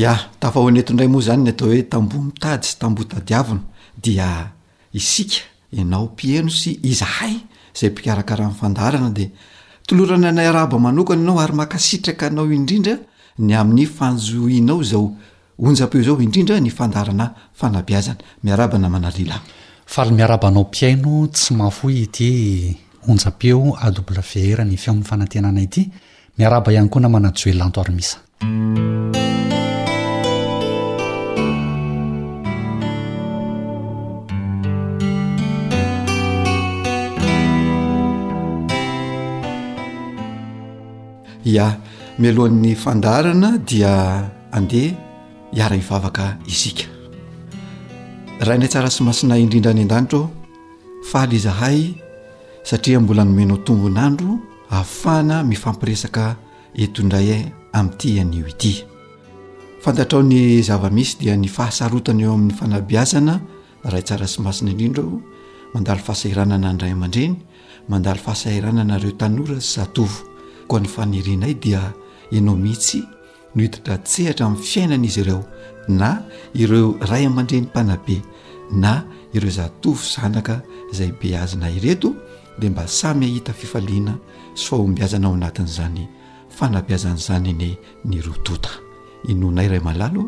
iatafaonetndray 0.00 1.08
moa 1.08 1.20
zany 1.20 1.42
ny 1.44 1.48
ataohoe 1.52 1.82
tambo 1.92 2.20
mitady 2.22 2.64
sy 2.66 2.78
tambotadiavna 2.78 3.60
dia 4.02 4.50
isika 4.92 5.38
anao 5.80 6.06
piano 6.16 6.48
sy 6.50 6.78
izahay 6.82 7.36
zaymirakhadn 7.78 9.12
detloranay 9.14 10.46
arabamanokana 10.48 11.22
anao 11.22 11.40
ary 11.40 11.52
makasitraka 11.54 12.30
nao 12.30 12.46
indrindra 12.52 12.96
ny 13.38 13.52
amin'ny 13.54 13.86
fanjohinao 13.86 14.82
zao 14.82 15.12
onjapeo 15.58 16.02
zao 16.02 16.20
indrindra 16.20 16.60
ny 16.60 16.70
fandarana 16.70 17.34
fanabiazana 17.54 18.18
miarabana 18.42 18.88
manailaal 18.88 19.40
miarabanao 20.12 20.64
piano 20.64 21.26
tsy 21.26 21.54
mafo 21.54 21.90
ity 21.90 22.76
onja-peo 23.08 23.76
awr 23.84 24.64
ny 24.64 24.76
fe'ny 24.76 25.02
fanatenana 25.04 25.60
ity 25.60 25.90
miabaihany 26.38 26.88
o 26.92 27.00
namanajeto 27.00 27.50
aia 27.84 29.19
ia 41.50 41.66
milohan'ny 42.22 42.74
fandarana 42.78 43.58
dia 43.58 44.22
andeha 44.54 44.94
iara 45.52 45.74
ivavaka 45.76 46.38
isik 46.46 46.86
ahainay 48.40 48.70
tsara 48.70 48.88
sy 48.90 49.02
masina 49.04 49.34
indrindra 49.40 49.74
ny 49.74 49.84
an-dantrao 49.84 50.30
falyzahay 51.10 51.92
satria 52.68 53.00
mbola 53.02 53.24
nomenao 53.26 53.60
tombonandro 53.66 54.38
afahna 54.70 55.42
mifampiresaka 55.44 56.36
etondray 56.82 57.28
e 57.34 57.38
ami'ty 57.78 58.20
an'o 58.22 58.46
ity 58.52 58.74
tatraony 59.82 60.60
zava-misy 60.62 61.14
dia 61.20 61.34
ny 61.36 61.48
fahasarotana 61.50 62.22
eo 62.24 62.32
amin'ny 62.36 62.54
fanabiazana 62.56 63.34
rahay 63.84 64.04
tsara 64.06 64.26
sy 64.30 64.38
masina 64.44 64.70
indrindra 64.72 65.02
ho 65.04 65.16
mandal 65.74 66.00
fahasairanana 66.04 66.66
andray 66.72 66.92
aman-dreny 66.96 67.34
mandal 67.90 68.18
faasairana 68.24 68.82
nareo 68.88 69.12
tanora 69.20 69.56
sy 69.60 69.80
zatov 69.80 70.29
koa 70.70 70.78
ny 70.80 70.86
fanirianay 70.88 71.54
dia 71.58 71.82
ianao 72.30 72.54
mihitsy 72.54 73.02
no 73.54 73.62
hiditra 73.62 73.98
tsehatra 73.98 74.46
amin'ny 74.46 74.62
fiainana 74.64 75.06
izy 75.06 75.20
ireo 75.20 75.40
na 75.88 76.22
ireo 76.54 76.94
ray 77.10 77.26
aman-dre 77.26 77.58
ny 77.60 77.66
mpanabe 77.66 78.22
na 78.72 79.02
ireo 79.34 79.50
za 79.50 79.68
tovy 79.82 80.06
zanaka 80.14 80.62
izay 80.92 81.10
be 81.20 81.36
azina 81.36 81.70
ireto 81.70 82.14
dia 82.60 82.70
mba 82.70 82.86
samy 82.86 83.24
ahita 83.26 83.52
fifaliana 83.52 84.14
sy 84.54 84.64
fahombiazana 84.70 85.26
ao 85.28 85.34
anatin'izany 85.34 86.08
fanabiazan'izany 86.48 87.50
ane 87.50 87.78
ny 88.04 88.20
rotota 88.22 88.70
inonay 89.28 89.68
ray 89.68 89.80
malalo 89.80 90.22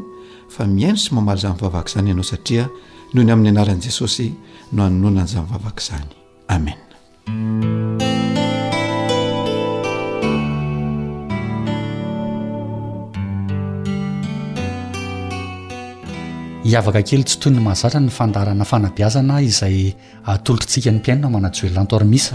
fa 0.49 0.67
miaindo 0.67 0.99
sy 0.99 1.15
mamaly 1.15 1.41
zanivavaka 1.41 1.89
izany 1.91 2.09
ianao 2.11 2.25
satria 2.25 2.69
noho 3.15 3.25
ny 3.27 3.33
amin'ny 3.33 3.49
anaran'i 3.51 3.83
jesosy 3.83 4.35
no 4.73 4.83
hanonona 4.83 5.23
ny 5.23 5.27
izanyvavaka 5.29 5.81
izany 5.83 6.11
amen 6.49 8.11
iavaka 16.65 17.03
kely 17.03 17.25
tsy 17.27 17.39
toy 17.41 17.53
ny 17.53 17.61
mahazatra 17.63 18.01
ny 18.01 18.11
fandarana 18.11 18.65
fanaiazana 18.65 19.41
izay 19.43 19.95
atolotrtsika 20.27 20.91
ny 20.93 20.99
mpiaino 21.01 21.21
na 21.23 21.31
manaeltois 21.31 22.33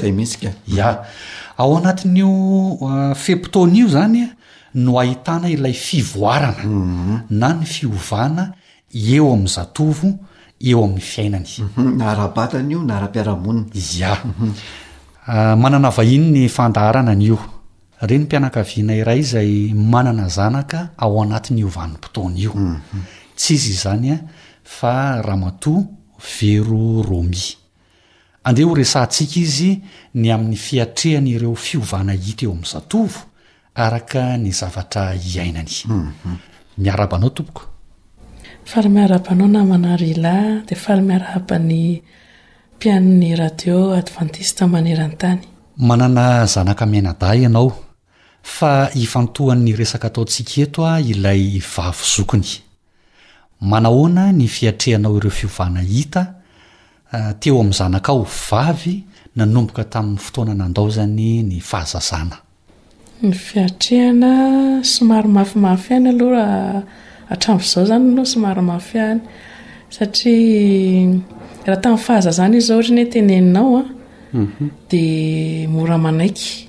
fempotona 3.24 3.78
io 3.80 3.88
zany 3.88 4.22
haem'o 4.76 6.20
mhm. 9.24 9.48
eo 10.58 10.84
amin'ny 10.84 11.00
fiainanynaana 11.00 12.30
ain 13.14 13.64
a 15.28 15.56
manana 15.58 15.90
vahin 15.90 16.26
ny 16.32 16.48
fandaharana 16.48 17.16
nyio 17.16 17.38
re 18.02 18.18
ny 18.18 18.24
mpianakaviana 18.24 18.94
iray 18.96 19.22
zay 19.24 19.74
manana 19.74 20.28
zanaka 20.30 20.90
ao 20.98 21.18
anatin'ny 21.22 21.64
ovan'nympotona 21.66 22.38
io 22.38 22.54
mhm. 22.54 22.80
tsy 23.36 23.54
izy 23.56 23.70
izanya 23.74 24.20
fa 24.64 25.22
ramato 25.22 25.74
vero 26.40 27.02
romi 27.02 27.56
andeh 28.46 28.66
ho 28.70 28.74
resantsika 28.78 29.36
izy 29.42 29.82
ny 30.14 30.32
amin'ny 30.32 30.56
fiatrehana 30.56 31.30
ireo 31.36 31.56
fiovana 31.56 32.12
hita 32.14 32.46
eo 32.46 32.52
amin'nyzatov 32.54 33.12
araka 33.76 34.38
ny 34.38 34.52
zavatra 34.52 35.14
iainany 35.16 35.72
mhm. 35.86 36.36
miarabanao 36.78 37.30
tompokomanana 37.30 38.66
zanaka 46.54 46.86
miainadah 46.86 47.38
ianao 47.40 47.76
fa 48.44 48.72
hifantohan'ny 48.98 49.74
resaka 49.80 50.08
ataontsika 50.08 50.56
eto 50.64 50.80
a 50.88 50.96
ilay 51.12 51.60
vavy 51.76 52.06
zokony 52.16 52.50
manahoana 53.72 54.24
ny 54.32 54.48
fiatrehanao 54.48 55.18
ireo 55.18 55.32
fiovana 55.40 55.82
hita 55.82 56.24
teo 57.40 57.60
amin'ny 57.62 57.78
zanaka 57.80 58.10
ao 58.12 58.24
vavy 58.52 58.94
nanomboka 59.36 59.84
tamin'ny 59.84 60.18
fotoana 60.24 60.54
na 60.56 60.64
andao 60.66 60.88
zany 60.96 61.44
ny 61.44 61.60
fahazazana 61.60 62.45
ny 63.24 63.32
fiatrehana 63.34 64.84
somary 64.84 65.28
mafimafy 65.28 65.94
any 65.94 66.10
alohaa 66.10 66.82
atrambo 67.30 67.64
izao 67.64 67.86
zany 67.86 68.08
aloha 68.12 68.26
somary 68.26 68.62
mahfyahny 68.62 69.20
satria 69.90 71.22
raha 71.66 71.82
tamin'ny 71.82 71.98
fahaza 72.06 72.32
zany 72.38 72.58
izao 72.58 72.78
ohatra 72.78 72.94
nyhoe 72.96 73.06
teneninao 73.14 73.76
a 73.78 73.84
mhm. 74.38 74.68
di 74.90 75.04
mora 75.68 75.98
manaiky 76.06 76.68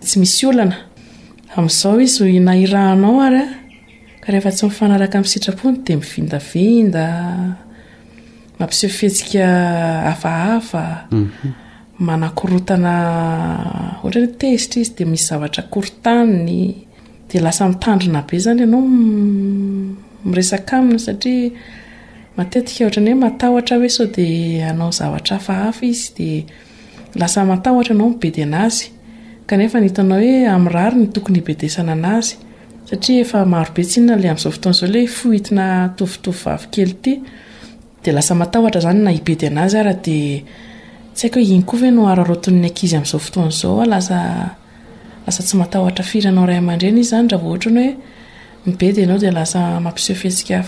tsy 0.00 0.16
misy 0.22 0.46
olana 0.50 0.76
am'izao 1.56 2.00
izy 2.06 2.40
na 2.46 2.52
irahanao 2.64 3.16
ary 3.26 3.42
a 3.44 3.48
ka 4.22 4.28
rehefa 4.32 4.50
tsy 4.56 4.64
mifanaraka 4.66 5.16
misitrapony 5.24 5.76
de 5.86 5.92
mivindavinda 6.00 7.04
mampiseo 8.58 8.90
fihetsika 8.96 9.44
hafahafa 10.08 10.82
mhm. 11.12 11.30
manakorotana 12.02 12.94
oatrayhe 14.04 14.32
tezitra 14.38 14.80
izy 14.82 14.94
de 14.98 15.04
misy 15.04 15.24
zavatra 15.28 15.62
korotany 15.70 16.74
de 17.30 17.40
lasa 17.40 17.68
mitandrina 17.68 18.22
be 18.30 18.38
zany 18.38 18.62
anaoieiyyta 18.62 20.80
aao 23.42 24.90
zavatra 25.00 25.36
ahaizyde 25.48 26.30
asa 27.24 27.40
atatra 27.54 27.94
anaobedy 27.94 28.42
an'azyanefa 28.46 29.78
nitna 29.80 30.14
oe 30.20 30.32
arainy 30.54 31.06
tokony 31.14 31.38
ibedesana 31.38 31.92
an'azy 31.92 32.34
satraarobe 32.88 33.82
snna 33.92 34.12
ay 34.16 34.34
mzao 34.36 34.52
fotoan'zao 34.56 34.88
leinaovitovaely 34.94 36.86
de 38.04 38.10
lasa 38.16 38.34
matatra 38.40 38.80
zany 38.84 39.00
na 39.04 39.10
ibedy 39.20 39.46
an'azy 39.52 39.76
araha 39.78 40.00
de 40.06 40.18
tsy 41.14 41.26
aiko 41.28 41.38
hoe 41.40 41.44
igny 41.46 41.62
koa 41.68 41.80
ve 41.80 41.90
no 41.92 42.06
ararotonny 42.08 42.66
akizy 42.68 42.96
amizao 42.96 43.20
fotoan'zao 43.20 43.80
a 43.84 43.88
lasa 43.88 44.18
lasa 45.26 45.42
tsy 45.42 45.56
matahoatra 45.60 46.04
firyanao 46.04 46.46
ray 46.48 46.58
aman-dreny 46.60 47.00
izy 47.02 47.10
zany 47.12 47.28
ra 47.32 47.38
vaa 47.42 47.52
ohatrany 47.52 47.82
hoe 48.64 48.72
ibedy 48.72 49.04
anao 49.04 49.18
de 49.18 49.30
lasa 49.32 49.62
aisesik 49.76 50.50
y 50.50 50.62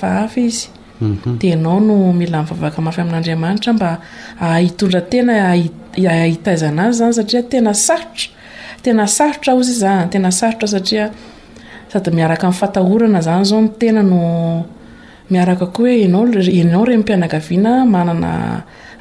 iaanyaaaaoiarakeaoenao 15.30 16.84
re 16.88 16.96
mmpianagavina 16.96 17.72
manana 17.94 18.32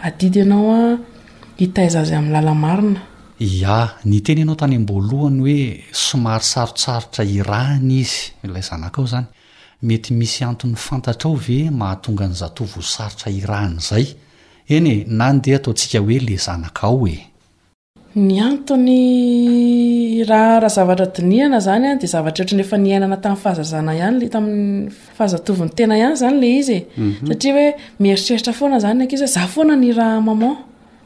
adidy 0.08 0.42
anao 0.42 0.72
a 0.76 0.98
itazaza 1.66 2.16
ami'ny 2.20 2.34
lalamarina 2.36 3.02
ia 3.50 3.78
ny 4.10 4.18
teny 4.26 4.40
ianao 4.44 4.58
tany 4.62 4.76
amboalohany 4.80 5.40
hoe 5.48 5.60
somary 6.06 6.46
sarosarotra 6.54 7.24
irahny 7.40 7.96
izy 8.04 8.22
lay 8.54 8.64
zanak 8.70 8.96
ao 9.00 9.06
zany 9.14 9.28
mety 9.90 10.10
misy 10.20 10.42
anton'ny 10.50 10.78
fantatra 10.88 11.28
ao 11.32 11.36
ve 11.46 11.60
mahatonga 11.82 12.26
ny 12.32 12.36
zatovon 12.42 12.86
sarotra 12.94 13.30
irany 13.42 13.76
izay 13.84 14.06
eny 14.76 14.88
e 14.94 14.96
na 15.20 15.28
ndeha 15.36 15.58
ataontsika 15.60 15.98
hoe 16.06 16.18
e. 16.18 16.20
le 16.28 16.36
zanakaao 16.48 17.04
ehdzaena 18.48 20.72
tami'fahaza 21.66 22.20
haltamyahihnirny 29.50 30.56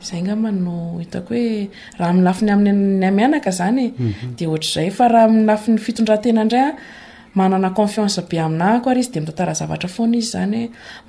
zay 0.00 0.22
ngamano 0.22 0.98
hitako 0.98 1.34
hoe 1.34 1.70
raha 1.98 2.12
milafiy 2.12 2.50
aminy 2.50 3.04
amianaka 3.06 3.50
zany 3.50 3.94
mhm. 3.98 4.36
de 4.36 4.46
ohatrzay 4.46 4.90
fa 4.90 5.08
raha 5.08 5.28
mi 5.28 5.44
lafi 5.44 5.72
ny 5.72 5.78
fitondrantena 5.78 6.42
indraya 6.42 6.76
manana 7.34 7.70
confiance 7.74 8.18
be 8.28 8.36
aminahko 8.38 8.90
ary 8.90 9.00
izy 9.00 9.12
de 9.12 9.20
mitantarazavatra 9.20 9.88
foana 9.96 10.16
izy 10.16 10.30
zany 10.36 10.58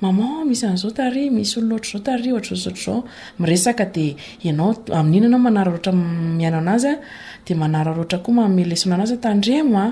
maman 0.02 0.46
misy 0.48 0.64
an'izao 0.66 0.90
tari 0.90 1.28
misy 1.30 1.58
ololoatr 1.60 1.82
izao 1.88 2.00
taria 2.08 2.32
ohatr 2.34 2.50
zaozotr 2.56 2.82
zao 2.86 3.04
miresaka 3.40 3.84
de 3.84 4.16
ianao 4.44 4.72
amin'iny 5.00 5.26
anao 5.28 5.40
manara 5.46 5.70
loatra 5.72 5.92
miaina 6.38 6.58
an'azya 6.64 6.94
de 7.46 7.52
manara 7.54 7.92
loatra 7.98 8.18
koa 8.24 8.34
mamelesona 8.40 8.94
anazy 8.98 9.16
tandremo 9.24 9.76
a 9.84 9.86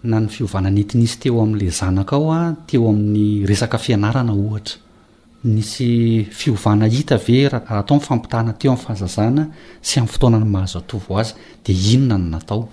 na 0.04 0.20
ny 0.20 0.28
fiovana 0.28 0.68
anentinisy 0.68 1.18
teo 1.20 1.42
amin'la 1.42 1.70
zanaka 1.70 2.16
aho 2.16 2.32
a 2.32 2.56
teo 2.66 2.88
amin'ny 2.90 3.46
resaka 3.46 3.78
fianarana 3.78 4.32
ohatra 4.32 4.76
nisy 5.44 6.26
fiovana 6.30 6.86
hita 6.88 7.16
ve 7.16 7.48
ratao 7.48 7.82
nyfampitahana 7.90 8.52
teo 8.52 8.72
amin'ny 8.72 8.84
fahazazana 8.86 9.44
sy 9.82 9.98
amin'ny 10.00 10.12
fotoana 10.12 10.38
ny 10.38 10.44
mahazo 10.44 10.78
atovo 10.78 11.18
azy 11.18 11.32
de 11.64 11.72
inona 11.72 12.18
no 12.18 12.28
natao 12.30 12.68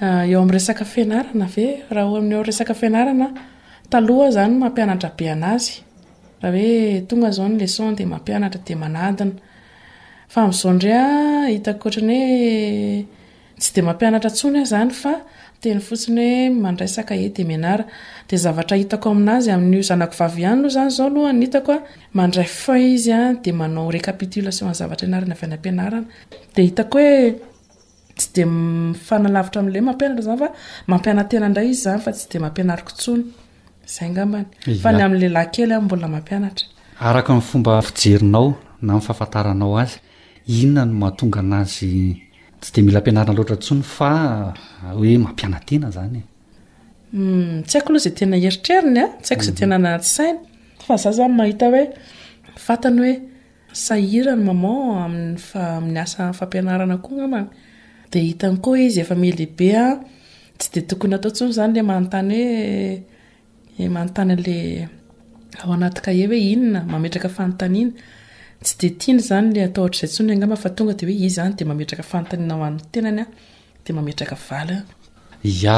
ah, 0.00 0.26
eo 0.26 0.40
amin'yresaka 0.42 0.84
fianarana 0.84 1.46
ve 1.54 1.66
raha 1.90 2.08
oami'nyo 2.12 2.42
resaka 2.44 2.74
fianarana 2.74 3.28
taloha 3.90 4.30
zany 4.30 4.54
mampianatra 4.60 5.12
be 5.16 5.30
an'azy 5.32 5.80
raha 6.42 6.52
hoe 6.52 7.06
tonga 7.08 7.30
zao 7.30 7.48
ny 7.48 7.58
lason 7.58 7.94
de 7.96 8.04
mampianatra 8.04 8.60
de 8.66 8.74
manadina 8.74 9.32
fa 10.28 10.44
m'zao 10.48 10.70
indre 10.72 10.92
a 10.92 11.06
hitakoatra 11.56 12.02
ny 12.02 12.18
hoe 12.26 13.06
tsy 13.58 13.70
de 13.74 13.82
mampianatra 13.82 14.30
tsony 14.30 14.64
zany 14.66 14.90
fa 14.90 15.22
teny 15.64 15.80
fotsiny 15.80 16.26
hoe 16.26 16.50
mandray 16.64 16.88
saka 16.88 17.14
e 17.16 17.28
de 17.36 17.44
mianara 17.44 17.84
de 18.28 18.36
zavatra 18.44 18.76
hitako 18.76 19.10
amin'azy 19.14 19.50
amin'n'o 19.54 19.82
zanako 19.90 20.14
vavy 20.20 20.44
hany 20.48 20.60
loha 20.64 20.72
zany 20.76 20.90
zao 20.96 21.06
alohanhitakoa 21.10 21.78
mandray 22.18 22.46
fun 22.62 22.78
izyadaaaaaomaa 22.90 23.90
araky 37.10 37.32
ny 37.34 37.40
fomba 37.50 37.72
fijerinao 37.86 38.46
na 38.86 38.90
mifahafantaranao 38.96 39.72
azy 39.82 39.96
inona 40.60 40.82
no 40.90 40.94
mahatonga 41.00 41.38
an'azy 41.42 41.88
de 42.72 42.80
aroranyeampianaen 42.92 45.38
aio 45.68 45.78
loha 45.82 45.90
zaeaeirsy 45.96 46.22
io 48.22 48.28
za 53.74 53.94
hyoesahranymamanammin'y 54.00 56.00
asaampiaarana 56.04 56.94
oa 56.94 56.98
gaman 57.20 57.46
de 58.12 58.18
hitany 58.26 58.56
koa 58.64 58.78
izy 58.86 58.98
efa 59.04 59.14
mialehibea 59.22 59.84
tsy 60.58 60.68
de 60.74 60.80
tokony 60.90 61.14
atao 61.16 61.30
ntsony 61.32 61.52
zany 61.58 61.72
le 61.76 61.80
manotany 61.88 62.36
hoe 63.76 63.88
manotany 63.96 64.34
la 64.46 64.56
ao 65.62 65.70
anatyka 65.76 66.10
e 66.22 66.24
hoe 66.30 66.38
inona 66.52 66.80
mametraka 66.92 67.28
fanotaniana 67.36 67.92
tsy 68.62 68.88
deny 69.00 69.20
zany 69.28 69.48
le 69.54 69.60
atzagfaa 74.10 74.62
deoeida 74.68 75.76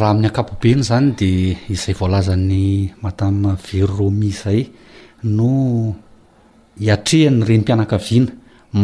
raha 0.00 0.10
amin'ny 0.12 0.28
akapobeny 0.28 0.82
zany 0.90 1.06
de 1.20 1.28
izay 1.74 1.94
voalazan'ny 2.00 2.64
madama 3.02 3.50
very 3.66 3.86
romia 3.98 4.28
izay 4.34 4.60
no 5.36 5.48
hiatrehan'ny 6.84 7.40
renympianakaviana 7.48 8.30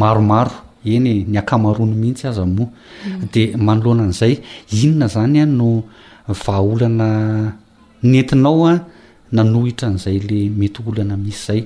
maromaro 0.01 0.55
eny 0.95 1.11
ny 1.33 1.37
akamarony 1.43 1.95
mihitsy 2.03 2.25
azy 2.31 2.45
moa 2.57 2.69
mm. 2.73 2.77
de 3.33 3.43
manoloana 3.67 4.03
an'izay 4.07 4.35
inona 4.83 5.07
zany 5.15 5.39
a 5.43 5.45
no 5.59 5.69
vahaolana 6.45 7.09
nentinao 8.11 8.61
a 8.73 8.75
nanohitra 9.37 9.87
an'izay 9.91 10.17
le 10.29 10.39
mety 10.61 10.79
olana 10.89 11.15
misy 11.25 11.43
zay 11.47 11.61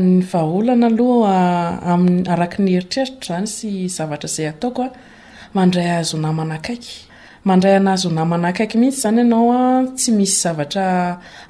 nyaholana 0.00 0.86
alohami 0.92 2.20
arak 2.28 2.58
ny 2.60 2.70
heritreritra 2.76 3.22
zany 3.32 3.46
sy 3.48 3.88
zavatra 3.88 4.28
zay 4.28 4.46
ataokoamandray 4.52 5.88
azonamnakaikandrayazonamna 6.00 8.48
akaiky 8.50 8.76
mihitsy 8.80 9.00
zany 9.06 9.18
ianaoa 9.22 9.60
tsy 9.98 10.10
misy 10.18 10.36
zavatra 10.44 10.86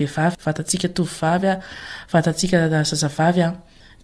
eivay 0.00 0.30
vatatsika 0.46 0.88
tovivavya 0.96 1.54
vatatsika 2.12 2.56
zazavavya 2.88 3.48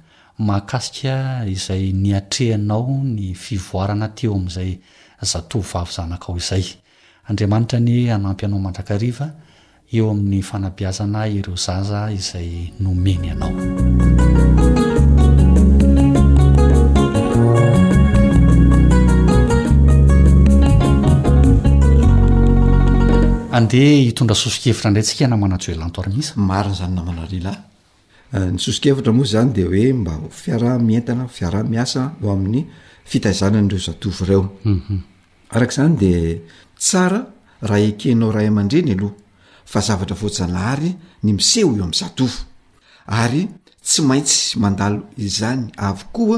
mahakasika 0.47 1.15
izay 1.53 1.85
niatrehanao 2.03 2.97
ny 3.15 3.33
fivoarana 3.33 4.07
teeo 4.15 4.33
ami'izay 4.39 4.71
zato 5.31 5.57
vavy 5.71 5.93
zanakao 5.97 6.35
izay 6.41 6.63
andriamanitra 7.29 7.79
ny 7.85 8.11
anampy 8.15 8.45
anao 8.45 8.59
mandrakariva 8.65 9.27
eo 9.91 10.09
amin'ny 10.11 10.41
fanabiazana 10.43 11.27
ireo 11.31 11.55
zaza 11.55 12.01
izay 12.11 12.49
nomeny 12.83 13.25
ianao 13.25 13.53
andeha 23.57 23.93
hitondra 24.07 24.35
soso-kevitra 24.35 24.89
indray 24.89 25.03
ntsika 25.03 25.25
namana 25.31 25.55
ts 25.61 25.67
elantoarimihisa 25.71 26.33
mariny 26.49 26.75
zany 26.79 26.93
namanalelay 26.99 27.57
ny 28.51 28.59
soso-kevitra 28.59 29.13
moa 29.15 29.25
zany 29.33 29.49
de 29.55 29.63
hoe 29.71 29.85
mba 29.95 30.13
fiaraha 30.41 30.79
mientana 30.87 31.27
fiaraha 31.37 31.63
miasa 31.73 32.01
no 32.21 32.27
amin'ny 32.35 32.61
fitahizananyireo 33.09 33.79
zatovy 33.87 34.19
ireo 34.25 34.41
mhm. 34.67 34.99
arak' 35.55 35.75
zany 35.79 35.93
de 36.03 36.11
tsara 36.75 37.21
raha 37.69 37.83
ekenao 37.87 38.31
ray 38.35 38.47
aman-dreny 38.51 38.91
aloha 38.97 39.15
fa 39.71 39.81
zavatra 39.81 40.15
voaanahary 40.21 40.91
ny 41.23 41.31
miseho 41.37 41.71
eo 41.75 41.83
am'n 41.85 41.93
zatofo 42.01 42.39
ary 43.21 43.41
tsy 43.87 44.01
maintsy 44.09 44.39
mandalo 44.61 44.99
izany 45.27 45.63
avokoa 45.87 46.37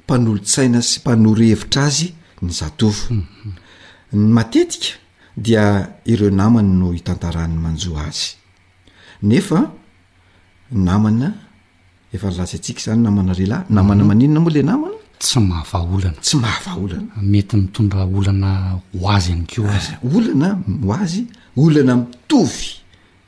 mpanolotsaina 0.04 0.82
sy 0.82 1.00
mpanorohevitra 1.00 1.82
azy 1.84 2.08
ny 2.42 2.50
zatovo 2.52 3.06
mhm. 3.10 4.30
matetika 4.34 4.94
dia 5.36 5.88
ireo 6.04 6.30
namany 6.30 6.68
no 6.68 6.92
hitantarany 6.92 7.54
manjoa 7.54 8.06
azy 8.06 8.34
nefa 9.22 9.70
namana 10.72 11.34
efa 12.12 12.30
laza 12.30 12.58
ntsika 12.58 12.80
zany 12.84 13.02
namana 13.02 13.32
relahy 13.32 13.64
namana 13.70 14.02
mhm. 14.02 14.08
maninona 14.08 14.40
moa 14.40 14.52
la 14.52 14.62
namana 14.62 14.96
tsy 15.18 15.38
mahafaaolana 15.48 16.16
tsy 16.24 16.36
mahafa 16.38 16.70
olana 16.76 17.08
mety 17.22 17.56
mitondra 17.56 18.04
olana 18.06 18.80
oazy 19.02 19.32
ankeo 19.32 19.66
az 19.66 19.88
ah, 19.92 20.16
olana 20.16 20.58
moazy 20.66 21.22
olana 21.56 21.96
mitovy 21.96 22.80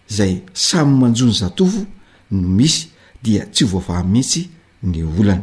zay 0.09 0.43
samy 0.55 0.93
manjony 1.01 1.33
zatovo 1.33 1.87
no 2.31 2.49
misy 2.49 2.89
dia 3.23 3.47
tsy 3.47 3.65
voavahamitsy 3.65 4.49
ny 4.83 5.03
olanaa 5.03 5.43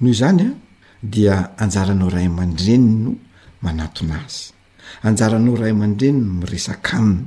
noho 0.00 0.12
zany 0.14 0.40
a 0.42 0.54
dia 1.02 1.50
anjaranao 1.58 2.10
ray 2.10 2.26
aman-dreny 2.26 2.86
no 3.04 3.14
manatona 3.62 4.14
azy 4.26 4.52
anjaranao 5.02 5.56
ray 5.56 5.70
aman-drenyno 5.70 6.32
miresaka 6.40 6.96
aminy 6.96 7.26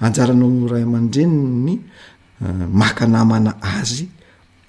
anjaranao 0.00 0.66
ray 0.68 0.82
aman-dreny 0.82 1.36
ny 1.66 1.80
ah, 2.42 2.66
makanamana 2.72 3.56
azy 3.62 4.08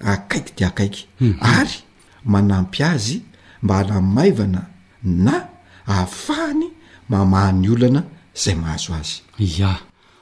akaiky 0.00 0.52
de 0.56 0.64
akaiky 0.66 1.06
mhm. 1.20 1.34
ary 1.40 1.85
manampy 2.32 2.82
azy 2.82 3.22
mba 3.62 3.74
halamaivana 3.74 4.62
na 5.02 5.34
ahafahany 5.86 6.64
mamahany 7.08 7.66
olana 7.72 8.02
zay 8.42 8.54
mahazo 8.54 8.94
azy 9.00 9.16
ia 9.38 9.70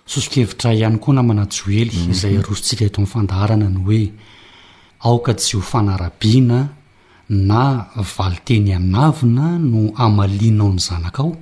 sosokevitra 0.07 0.73
ihany 0.75 0.99
koa 1.03 1.15
na 1.15 1.23
manatsy 1.23 1.61
ho 1.65 1.71
ely 1.83 1.91
mhm. 1.99 2.11
izay 2.13 2.35
arosontsika 2.39 2.83
eato 2.85 2.99
amin'ny 2.99 3.13
fandaharana 3.15 3.69
ny 3.77 3.81
hoe 3.89 4.03
aoka 5.09 5.33
tsy 5.41 5.53
ho 5.59 5.63
fanarabiana 5.73 6.59
na 7.51 7.61
vali 8.15 8.39
teny 8.47 8.69
anavina 8.79 9.45
no 9.71 9.81
amalianao 10.05 10.71
ny 10.77 10.81
zanaka 10.87 11.21
ao 11.27 11.33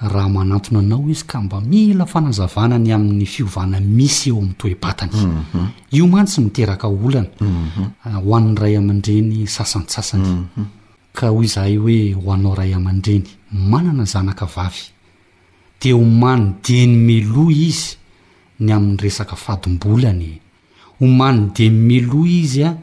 raha 0.00 0.28
manatona 0.28 0.80
anao 0.80 0.98
izy 1.08 1.22
ka 1.26 1.40
mba 1.40 1.60
mila 1.60 2.06
fanazavana 2.06 2.78
ny 2.78 2.92
amin'ny 2.94 3.26
fiovana 3.26 3.80
misy 3.80 4.28
eo 4.30 4.38
amin'nytoebatany 4.38 5.12
mhm. 5.14 5.66
io 5.92 6.06
many 6.06 6.26
tsy 6.26 6.40
miteraka 6.40 6.88
olana 6.88 7.28
mhm. 7.40 7.84
ah, 8.04 8.18
ho 8.18 8.34
an'nyray 8.36 8.76
aman-dreny 8.76 9.46
sasansasany 9.46 10.26
mhm. 10.28 10.64
ka 11.14 11.28
hoy 11.30 11.46
zahay 11.46 11.76
hoe 11.76 12.12
ho 12.14 12.32
anao 12.32 12.54
ray 12.54 12.74
aman-dreny 12.74 13.24
manana 13.52 14.04
zanaka 14.04 14.46
vavy 14.46 14.90
dea 15.80 15.94
ho 15.94 16.04
many 16.04 16.52
deny 16.64 16.96
melo 16.96 17.50
izy 17.50 17.94
ny 18.60 18.70
amin'ny 18.72 18.98
resaka 19.00 19.36
fadim-bolany 19.36 20.40
ho 21.00 21.06
man 21.06 21.50
deni 21.54 21.78
meloa 21.88 22.26
izy 22.26 22.64
a 22.64 22.76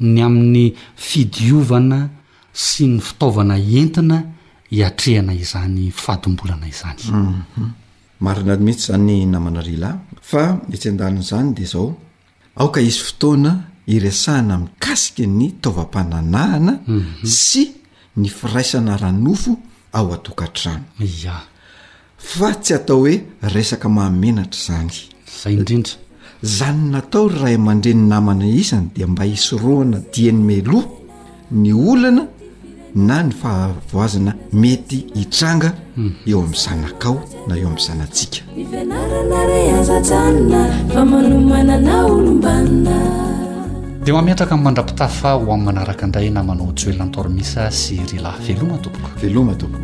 ny 0.00 0.20
amin'ny 0.22 0.74
fidiovana 0.96 2.08
sy 2.52 2.86
ny 2.86 3.00
fitaovana 3.00 3.54
entina 3.58 4.34
iatrhana 4.70 5.32
izany 5.34 5.90
fadmbolana 5.92 6.68
izany 6.68 7.02
mhm. 7.10 7.66
marina 8.20 8.52
ady 8.52 8.62
mihitsy 8.64 8.86
zany 8.86 9.26
namana 9.26 9.60
relah 9.62 9.96
fa 10.20 10.60
mitsy 10.68 10.88
an-danna 10.88 11.22
zany 11.22 11.54
dea 11.54 11.64
zao 11.66 11.96
aoka 12.56 12.80
izy 12.80 12.98
fotoana 12.98 13.62
isahna 13.86 14.58
mi'kaika 14.58 15.26
ny 15.26 15.50
tovam-pananahana 15.62 16.78
mhm. 16.86 17.26
sy 17.26 17.72
ny 18.16 18.28
fiaisanaaofo 18.28 19.56
ao 19.92 20.14
aaanoty 20.28 22.74
atohoeesaka 22.74 23.88
mahaenatra 23.88 24.60
zany 24.66 24.92
zay 25.42 25.54
indrindra 25.54 25.92
zany 26.58 26.80
natao 26.90 27.28
rah 27.28 27.58
mandre 27.58 27.94
ny 27.94 28.08
namana 28.08 28.46
izany 28.46 28.88
de 28.96 29.06
mba 29.06 29.24
hisoroana 29.24 29.98
dinmelo 30.14 30.82
ny 31.50 31.72
olana 31.90 32.26
na 32.96 33.20
ny 33.22 33.30
fahavoazana 33.32 34.34
mety 34.52 35.04
hitranga 35.14 35.72
hmm. 35.94 36.12
eo 36.26 36.38
amin'n 36.42 36.54
zanakao 36.56 37.20
na 37.48 37.54
eo 37.58 37.66
ami'ny 37.68 37.80
zanatsikade 37.86 38.66
mametraka 44.12 44.54
y 44.54 44.60
mandrapitafa 44.60 45.32
ho 45.32 45.38
amin'ny 45.44 45.64
manaraka 45.64 46.06
ndray 46.06 46.30
na 46.30 46.42
manao 46.44 46.66
htshoelona 46.72 47.04
ntormisa 47.04 47.70
sy 47.70 48.00
ryla 48.12 48.32
velomatopokelomatopok 48.46 49.82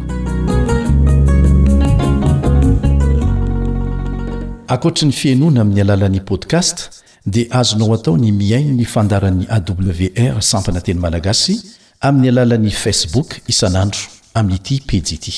akoatra 4.69 5.07
ny 5.09 5.13
fianona 5.13 5.61
amin'ny 5.61 5.81
alalan'ni 5.81 6.21
podcast 6.21 6.91
dia 7.27 7.51
azonao 7.51 7.95
atao 7.95 8.17
ny 8.19 8.33
miain 8.33 8.73
ny 8.77 8.85
fandaran'ny 8.85 9.47
awr 9.51 10.43
sampana 10.43 10.81
teny 10.81 11.01
malagasy 11.01 11.61
amin'ny 12.03 12.29
alalan'ny 12.35 12.75
facebook 12.85 13.29
isanandro 13.53 14.01
amin'nyity 14.39 14.77
pijiity 14.91 15.35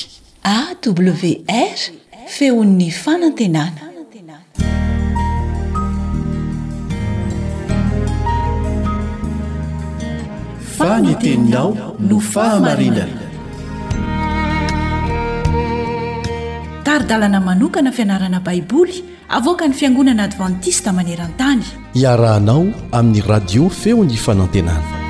awr 0.53 1.79
feon'ny 2.37 2.87
fanantenana 3.03 3.83
faninteninao 10.77 11.69
no 12.09 12.17
fahamarinaa 12.33 13.11
taridalana 16.89 17.39
manokana 17.47 17.91
fianarana 17.97 18.39
baiboly 18.47 18.95
avoaka 19.37 19.65
ny 19.69 19.73
fiangonana 19.81 20.21
advantista 20.29 20.89
maneran-tany 20.99 21.63
iarahanao 22.03 22.63
amin'ny 22.97 23.21
radio 23.33 23.63
feon'ny 23.81 24.17
fanantenana 24.27 25.04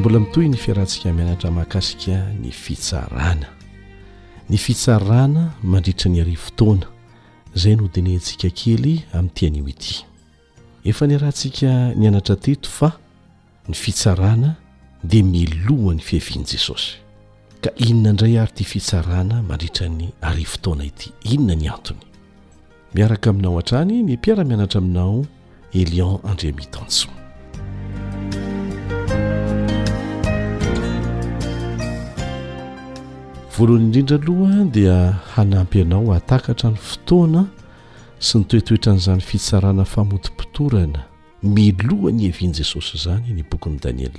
mbola 0.00 0.20
mitoy 0.20 0.48
ny 0.48 0.56
fiarantsika 0.56 1.12
mianatra 1.12 1.50
mahakasika 1.50 2.24
ny 2.42 2.50
fitsarana 2.50 3.46
ny 4.50 4.56
fitsarana 4.58 5.50
mandritra 5.62 6.10
ny 6.10 6.20
ari 6.22 6.36
fotoana 6.36 6.86
izay 7.56 7.76
no 7.76 7.88
dia 7.94 8.02
nyantsika 8.02 8.48
kely 8.50 9.02
amin'ny 9.12 9.30
tianio 9.34 9.68
ity 9.68 10.04
efa 10.84 11.06
ny 11.06 11.18
rahantsika 11.20 11.92
ny 11.94 12.08
anatra 12.08 12.36
teto 12.36 12.68
fa 12.72 12.92
ny 13.68 13.74
fitsarana 13.74 14.54
dia 15.04 15.22
milohan'ny 15.22 16.00
fihavian' 16.02 16.48
jesosy 16.52 16.96
ka 17.62 17.68
inona 17.76 18.10
indray 18.10 18.38
ary 18.38 18.52
ty 18.54 18.64
fitsarana 18.64 19.42
mandritra 19.42 19.88
ny 19.88 20.08
ari 20.22 20.44
fotoana 20.48 20.84
ity 20.88 21.12
inona 21.24 21.54
ny 21.54 21.68
antony 21.68 22.00
miaraka 22.94 23.30
aminao 23.30 23.58
an-trany 23.58 24.00
ny 24.02 24.16
mpiara-mianatra 24.16 24.78
aminao 24.80 25.26
elion 25.76 26.18
andriamitanso 26.24 27.08
voalohany 33.56 33.84
indrindra 33.84 34.16
aloha 34.18 34.64
dia 34.74 34.98
hanampy 35.34 35.80
anao 35.82 36.12
atakahatra 36.12 36.70
ny 36.70 36.76
fotoana 36.78 37.42
sy 38.18 38.38
ny 38.38 38.44
toetoetra 38.50 38.92
an'izany 38.92 39.20
fitsarana 39.30 39.84
famodimpotorana 39.94 41.00
milohany 41.42 42.22
heviany 42.28 42.52
jesosy 42.58 42.98
zany 43.04 43.32
ny 43.38 43.42
bokony 43.50 43.78
daniel 43.82 44.12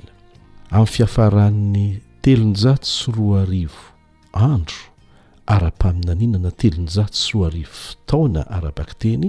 amin'ny 0.69 0.87
fiafarann'ny 0.95 1.85
telonja 2.21 2.73
sy 2.81 3.11
roa 3.15 3.41
arivo 3.45 3.83
andro 4.33 4.83
ara-paminaninana 5.55 6.51
telonja 6.61 7.05
sy 7.21 7.31
roa 7.33 7.47
arivo 7.51 7.71
fitaona 7.87 8.41
arabakteny 8.57 9.27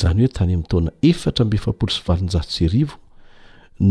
zany 0.00 0.22
hoe 0.24 0.28
tany 0.36 0.52
ami'n 0.54 0.68
taona 0.70 0.92
efatra 1.10 1.48
me 1.52 1.56
fapolo 1.66 1.92
sy 1.96 2.02
valinjatsy 2.08 2.68
arivo 2.70 2.96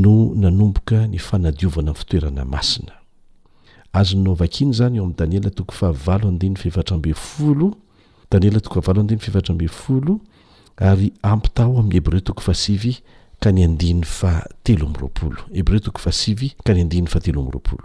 no 0.04 0.16
nanomboka 0.44 1.08
ny 1.10 1.18
fanadiovana 1.30 1.92
ny 1.96 1.98
fitoerana 2.02 2.46
masina 2.46 3.01
azo 3.94 4.16
ny 4.18 4.24
naovaka 4.24 4.58
iny 4.64 4.74
zany 4.74 5.00
o 5.00 5.04
amn'ny 5.04 5.16
daniela 5.18 5.50
toko 5.52 5.74
favalo 5.76 6.32
boodanieatoaarabefolo 8.32 10.20
ary 10.78 11.12
aptao 11.22 11.80
am' 11.80 11.92
hebreotoeeo 11.92 12.94
te 16.64 17.78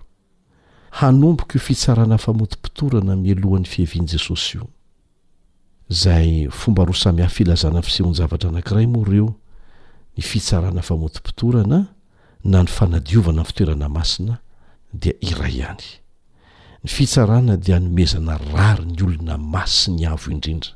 hanombok 1.00 1.52
fitsarana 1.66 2.18
famotimpitorana 2.26 3.16
milohan'ny 3.24 3.66
fihevian'jesos 3.72 4.42
iobsamihafiazana 6.24 7.82
fisenzavatra 7.82 8.48
anakray 8.50 8.86
moe 8.86 9.20
ny 10.16 10.22
fitsarana 10.30 10.82
famotimpitorana 10.82 11.78
na 12.44 12.62
ny 12.62 12.68
fanadiovana 12.68 13.42
y 13.42 13.44
fitoerana 13.44 13.88
masina 13.88 14.38
dia 14.92 15.14
iray 15.20 15.58
ihany 15.62 15.86
ny 16.84 16.88
fitsarana 16.88 17.54
dia 17.58 17.76
anomezana 17.78 18.38
rari 18.54 18.86
ny 18.86 18.98
olona 19.02 19.38
masi 19.38 19.90
ny 19.94 20.04
avo 20.06 20.28
indrindra 20.30 20.70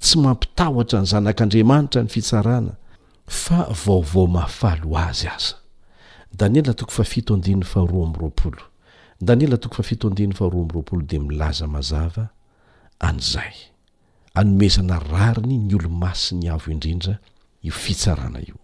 tsy 0.00 0.14
mampitahotra 0.24 0.98
ny 1.02 1.08
zanak'andriamanitra 1.12 2.00
ny 2.04 2.10
fitsarana 2.14 2.72
fa 3.40 3.60
vaovao 3.82 4.24
maafalo 4.36 4.92
azy 5.08 5.28
aza 5.36 5.56
daniela 6.38 6.72
toko 6.78 6.90
fafito 6.98 7.30
andina 7.34 7.64
fahroa 7.72 8.04
amyroapolo 8.08 8.64
daniela 9.26 9.56
toko 9.62 9.74
fa 9.80 9.82
fito 9.82 10.04
andina 10.08 10.34
fahroa 10.38 10.62
amiroapolo 10.64 11.02
de 11.10 11.18
milaza 11.18 11.66
mazava 11.74 12.24
an'izay 13.08 13.56
anomezana 14.34 14.96
rariny 15.12 15.58
ny 15.68 15.74
olon 15.78 15.92
masi 16.02 16.34
ny 16.40 16.46
avo 16.54 16.68
indrindra 16.72 17.14
io 17.62 17.72
fitsarana 17.86 18.40
io 18.48 18.56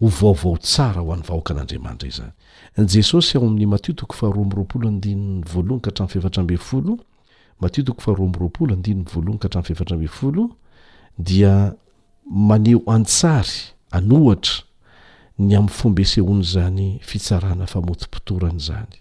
ho 0.00 0.08
vaovao 0.08 0.56
tsara 0.62 1.00
ho 1.00 1.12
an'ny 1.12 1.22
vahoka 1.26 1.50
an'andriamandray 1.54 2.10
zany 2.10 2.32
ny 2.78 2.84
jesosy 2.92 3.32
ao 3.38 3.46
amin'ny 3.46 3.66
matiotoko 3.72 4.14
faharo 4.20 4.40
miroapolo 4.44 4.84
andinny 4.92 5.42
voalonka 5.52 5.88
hatramy 5.90 6.10
fefatra 6.14 6.42
mbe 6.44 6.56
folomatiotoko 6.68 8.00
fahroa 8.04 8.26
amiropolo 8.30 8.72
andinny 8.76 9.04
voalohnika 9.14 9.48
htramy 9.48 9.64
fefatra 9.68 9.94
ambe 9.96 10.08
folo 10.18 10.42
dia 11.18 11.54
maneo 12.48 12.80
antsary 12.94 13.54
anohatra 13.98 14.54
ny 15.44 15.52
am'y 15.58 15.68
fombaesehonyzany 15.78 16.84
fitsarana 17.08 17.66
famotipotoranzany 17.72 18.94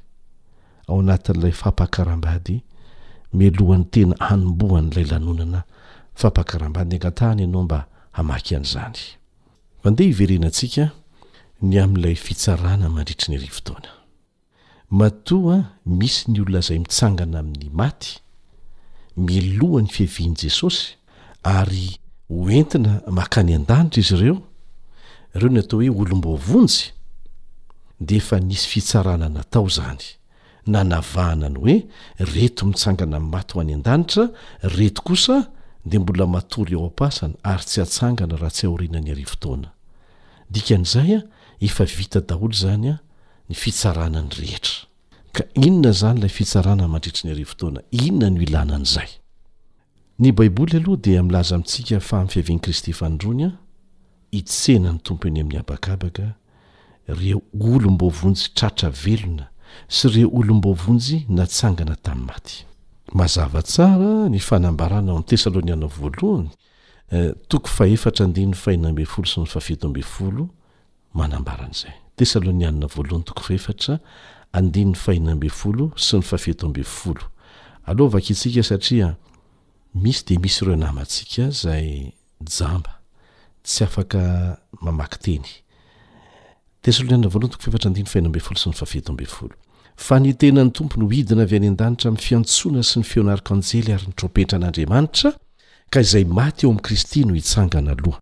ao 0.90 0.98
anatn'lay 1.04 1.52
fampahakarambadymelohan'ny 1.62 3.86
tena 3.94 4.16
anmbohan'laylanonanafampahakarabady 4.32 6.96
agatahany 7.00 7.44
anao 7.48 7.64
mba 7.68 7.80
amaky 8.20 8.54
an'zany 8.60 9.02
fandeha 9.84 10.08
hiverenantsika 10.12 10.90
ny 11.66 11.78
amin'n'ilay 11.82 12.16
fitsarana 12.22 12.90
mandritri 12.94 13.32
ny 13.34 13.38
ary 13.40 13.50
fotoana 13.52 13.92
matoa 15.00 15.58
misy 16.00 16.32
ny 16.32 16.42
olona 16.44 16.62
zay 16.68 16.80
mitsangana 16.82 17.40
amin'ny 17.42 17.70
maty 17.80 18.18
milohan'ny 19.28 19.90
fihavian' 19.96 20.38
jesosy 20.44 20.98
ary 21.44 21.88
hoentina 22.30 22.96
maka 23.20 23.44
ny 23.44 23.58
an-danitra 23.58 24.02
izy 24.04 24.14
ireo 24.18 24.38
ireo 25.38 25.50
n 25.54 25.60
atao 25.62 25.82
hoe 25.82 25.90
olombovonjy 26.04 26.80
de 28.02 28.16
efa 28.22 28.40
nisy 28.40 28.68
fitsarana 28.74 29.30
natao 29.30 29.68
zany 29.78 30.02
nanavahana 30.72 31.50
ny 31.54 31.58
hoe 31.64 31.76
reto 32.34 32.62
mitsangana 32.70 33.18
ami'ny 33.22 33.34
maty 33.36 33.54
ho 33.54 33.62
any 33.62 33.74
an-danitra 33.78 34.26
reto 34.78 35.02
kosa 35.02 35.38
de 35.88 35.98
mbola 36.00 36.28
matory 36.28 36.74
ao 36.76 36.86
am-pasana 36.86 37.34
ary 37.52 37.64
tsy 37.66 37.80
atsangana 37.86 38.36
raha 38.42 38.52
tsy 38.56 38.66
aoriana 38.68 39.00
ny 39.04 39.10
ari 39.14 39.24
votoana 39.32 39.70
dikan'izay 40.54 41.12
a 41.18 41.22
efa 41.68 41.86
vita 41.98 42.20
daholo 42.30 42.54
zany 42.62 42.88
a 42.90 42.96
ny 43.50 43.56
fitsaranany 43.62 44.30
rehetra 44.40 44.86
ka 45.36 45.44
inona 45.66 45.92
zany 46.00 46.20
lay 46.22 46.30
fitsarana 46.38 46.86
mandritry 46.94 47.24
ny 47.28 47.32
ari 47.36 47.44
votoana 47.52 47.80
inona 48.06 48.28
ny 48.34 48.40
ilanan'izay 48.48 49.10
ny 50.22 50.30
baiboly 50.38 50.76
aloha 50.80 51.00
dia 51.08 51.24
milaza 51.24 51.58
mintsika 51.58 52.00
fa 52.08 52.18
min'ny 52.20 52.32
fiaviany 52.36 52.62
kristy 52.66 52.94
fandrony 53.02 53.44
a 53.48 53.52
itsenany 54.42 55.00
tompo 55.00 55.28
eny 55.32 55.42
amin'ny 55.42 55.60
abakabaka 55.64 56.26
reo 57.22 57.42
olom-bovonjy 57.68 58.46
tratra 58.58 58.90
velona 59.04 59.48
sy 59.98 60.06
reo 60.18 60.30
olom-bovonjy 60.40 61.26
natsangana 61.30 61.96
tamin'ny 61.96 62.28
maty 62.32 62.67
mazava 63.14 63.62
tsara 63.62 64.30
ny 64.30 64.40
fanambaranao 64.40 65.18
ny 65.20 65.24
tesalônianna 65.24 65.88
voalohany 65.88 66.50
eh, 67.12 67.32
toko 67.48 67.68
fahefatra 67.70 68.26
andinyny 68.26 68.54
fahinambe 68.56 69.06
folo 69.06 69.26
sy 69.28 69.40
ny 69.40 69.46
fafieto 69.48 69.88
ambe 69.88 70.02
folo 70.04 70.50
manambaranazay 71.14 71.94
tesalôniana 72.18 72.88
voalohany 72.88 73.24
toko 73.24 73.42
fahefatra 73.44 74.00
andiny 74.54 74.94
fahina 74.96 75.36
mbe 75.36 75.50
folo 75.50 75.92
sy 75.96 76.18
ny 76.18 76.24
fafieto 76.24 76.66
ambefolovde 76.68 77.26
oenaayjamba 80.66 82.92
tsy 83.64 83.84
afaka 83.84 84.22
mamaktenyeiaa 84.82 87.20
vooany 87.20 87.24
too 87.28 87.50
fahefatra 87.60 87.88
andinn'y 87.92 88.10
fahinambe 88.10 88.40
folo 88.42 88.60
sy 88.60 88.70
ny 88.70 88.76
fafieto 88.76 89.10
ambe 89.12 89.26
folo 89.26 89.56
fa 89.98 90.20
ny 90.22 90.34
tena 90.38 90.64
ny 90.64 90.72
tompo 90.76 91.00
no 91.02 91.08
hidina 91.10 91.44
avy 91.44 91.56
any 91.58 91.68
an-danitra 91.74 92.12
mi'ny 92.14 92.22
fiantsoana 92.24 92.84
sy 92.86 93.02
ny 93.02 93.10
feonarik'anjely 93.10 93.94
ary 93.96 94.06
nytropetra 94.12 94.58
an'andriamanitra 94.60 95.32
ka 95.92 96.02
izay 96.06 96.26
maty 96.26 96.66
eo 96.66 96.72
amin'ni 96.72 96.86
kristy 96.86 97.24
no 97.26 97.36
itsangana 97.36 97.92
aloha 97.98 98.20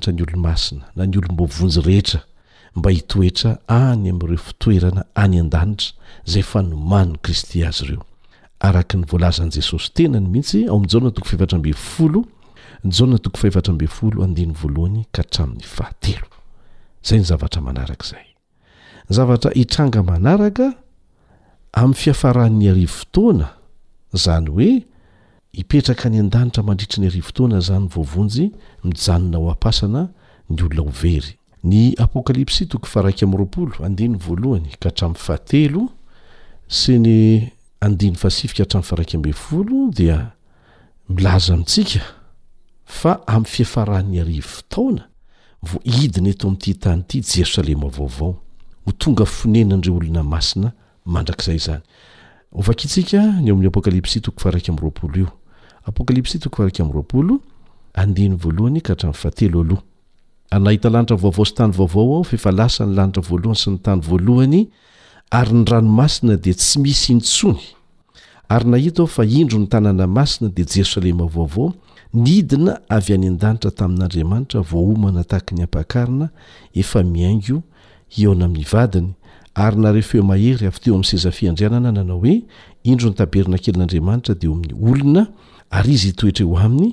na 0.96 1.04
nyolomb 1.06 1.42
ehetra 1.92 2.24
mba 2.76 2.90
hitoetra 2.92 3.58
any 3.68 4.10
am'ireo 4.10 4.38
fitoerana 4.38 5.06
any 5.16 5.40
an-danitra 5.40 5.92
zay 6.32 6.42
fanomanny 6.44 7.18
kristy 7.24 7.64
azy 7.66 7.86
ireo 7.86 8.04
araka 8.60 8.98
ny 8.98 9.06
voalazan' 9.06 9.52
jesosy 9.56 9.90
tenany 9.94 10.28
mihitsy 10.30 10.68
ao 10.70 10.76
amnato 10.98 11.22
ftraooyz 11.24 11.76
anakyzavatra 17.04 19.52
hitranga 19.62 20.04
manaraka 20.04 20.66
amin'ny 21.72 21.96
fiafarahn'ny 22.04 22.68
arivotoana 22.74 23.48
zany 24.24 24.50
hoe 24.56 24.70
ipetraka 25.62 26.04
any 26.10 26.20
andanitra 26.26 26.62
mandrira 26.68 26.98
ny 27.04 27.08
avtoanazanynjymiona 27.08 29.38
opasana 29.54 30.02
ny 30.50 30.62
olona 30.66 30.82
overy 30.92 31.32
ny 31.66 31.98
apôkalipsy 31.98 32.70
toko 32.70 32.86
faraiky 32.86 33.26
am'y 33.26 33.42
roapolo 33.42 33.72
andiny 33.82 34.18
voalohany 34.22 34.70
ka 34.78 34.90
hatramiy 34.94 35.18
fahatelo 35.18 35.90
sy 36.68 37.00
ny 37.00 37.52
adiny 37.82 38.14
ikaayaaoa 38.16 39.30
my 43.26 43.44
fifaayavfonany 43.46 44.42
pôalpsy 53.74 54.20
toko 54.22 54.40
faraiky 54.40 54.72
amyrpolo 54.72 55.16
io 55.16 55.28
apôkalipsy 55.88 56.40
tok 56.42 56.54
fa 56.56 56.62
araiky 56.62 56.82
amiy 56.82 56.94
roapolo 57.00 57.34
andiny 57.94 58.36
voalohany 58.36 58.82
ka 58.86 58.94
hatramiy 58.94 59.18
fahatelo 59.22 59.62
aloha 59.62 59.84
ry 60.54 60.60
nahita 60.60 60.90
lanitra 60.90 61.18
vaovao 61.18 61.46
sy 61.46 61.56
tany 61.56 61.72
vaovao 61.72 62.16
ao 62.18 62.24
fefa 62.24 62.52
lasa 62.52 62.86
ny 62.86 62.96
lanitra 62.96 63.22
voalohany 63.24 63.56
sy 63.62 63.70
ny 63.72 63.78
tany 63.84 64.02
voalohany 64.02 64.62
ary 65.32 65.54
ny 65.54 65.64
ranomasina 65.68 66.36
de 66.38 66.54
tsy 66.54 66.80
misy 66.80 67.14
ntsony 67.14 67.62
ary 68.50 68.66
nahita 68.70 69.02
ao 69.02 69.08
fa 69.08 69.24
indro 69.26 69.60
ny 69.60 69.68
tanana 69.68 70.08
masina 70.08 70.50
de 70.50 70.64
jerosalema 70.64 71.26
vaovao 71.26 71.74
nidina 72.14 72.74
avy 72.90 73.14
any 73.14 73.28
an-danitra 73.28 73.72
tamin'andriamanitra 73.72 74.62
vohomana 74.62 75.24
tahak 75.24 75.48
ny 75.56 75.64
apahakarina 75.64 76.28
efa 76.74 77.04
miaingo 77.04 77.58
eona 78.22 78.46
amin'nyvadiny 78.46 79.12
ary 79.66 79.78
nare 79.84 80.02
femahery 80.12 80.66
avy 80.70 80.80
teo 80.84 80.94
amin'nysezafiandrianana 80.96 81.92
nanao 81.98 82.20
hoe 82.24 82.36
indro 82.92 83.10
ny 83.10 83.16
taberina 83.20 83.58
kelyn'andriamanitra 83.64 84.34
de 84.40 84.48
eo 84.48 84.54
amin'ny 84.54 84.74
olona 84.92 85.24
ary 85.78 85.92
izy 85.98 86.08
hitoetra 86.12 86.44
eo 86.46 86.58
aminy 86.66 86.90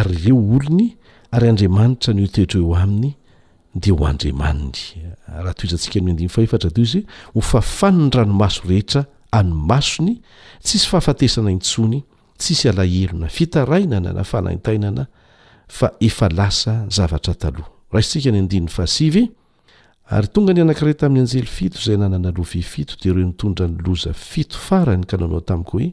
ary 0.00 0.14
ireo 0.16 0.38
olony 0.56 0.88
ary 1.34 1.48
andriamanitra 1.48 2.12
noitoetra 2.14 2.58
eo 2.60 2.74
aminy 2.82 3.14
de 3.82 3.90
ho 3.92 4.04
andriamaniny 4.12 4.74
rahatozantsika 5.26 6.00
atra 6.56 7.00
hofafanonyranomaso 7.34 8.60
rehetra 8.70 9.02
anymasony 9.40 10.12
tsisy 10.64 10.86
fahfatesana 10.88 11.50
itsony 11.56 11.98
tsisy 12.38 12.68
aenanana 12.68 14.12
naiarayongay 14.12 14.76
anaay 20.32 20.94
tamin'ny 21.00 21.22
ajely 21.32 21.46
fitozay 21.56 21.96
nananalofito 21.96 22.94
de 23.02 23.12
reo 23.12 23.26
nitondra 23.26 23.68
nyloza 23.68 24.12
fito 24.12 24.56
farany 24.58 25.04
ka 25.06 25.16
nanao 25.16 25.40
tamiko 25.40 25.70
hoe 25.78 25.88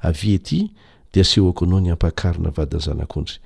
aviaety 0.00 0.70
de 1.12 1.20
aseoako 1.20 1.64
anao 1.64 1.80
ny 1.80 1.90
ampakarina 1.90 2.50
vadyny 2.50 2.80
zanakondry 2.80 3.36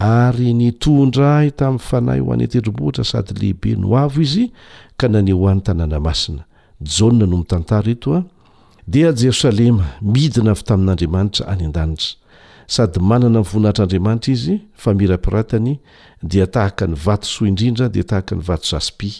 ary 0.00 0.52
nitondraay 0.56 1.52
tamin'ny 1.52 1.78
fanahy 1.84 2.20
ho 2.24 2.32
any 2.32 2.46
tendrimbohitra 2.48 3.04
sady 3.04 3.34
lehibe 3.40 3.76
no 3.76 3.88
avo 4.00 4.20
izy 4.24 4.48
ka 4.96 5.08
naneo 5.08 5.44
an'ny 5.48 5.60
tanàna 5.62 6.00
masina 6.00 6.44
jao 6.92 7.10
no 7.12 7.26
mitantara 7.26 7.90
eto 7.92 8.14
a 8.16 8.20
dia 8.92 9.10
jerosalema 9.20 9.84
midina 10.12 10.50
avy 10.56 10.64
tamin'andriamanitra 10.70 11.44
any 11.52 11.64
an-danitra 11.68 12.14
sady 12.74 12.98
manana 13.10 13.38
nyvoninahitra 13.44 13.82
andriamanitra 13.84 14.32
izy 14.34 14.54
famiram-piratany 14.82 15.72
dia 16.30 16.46
tahaka 16.46 16.84
ny 16.86 16.96
vato 17.04 17.28
soa 17.34 17.48
indrindra 17.48 17.88
de 17.88 18.02
tahaka 18.02 18.34
ny 18.34 18.42
vato 18.48 18.64
jaspi 18.72 19.10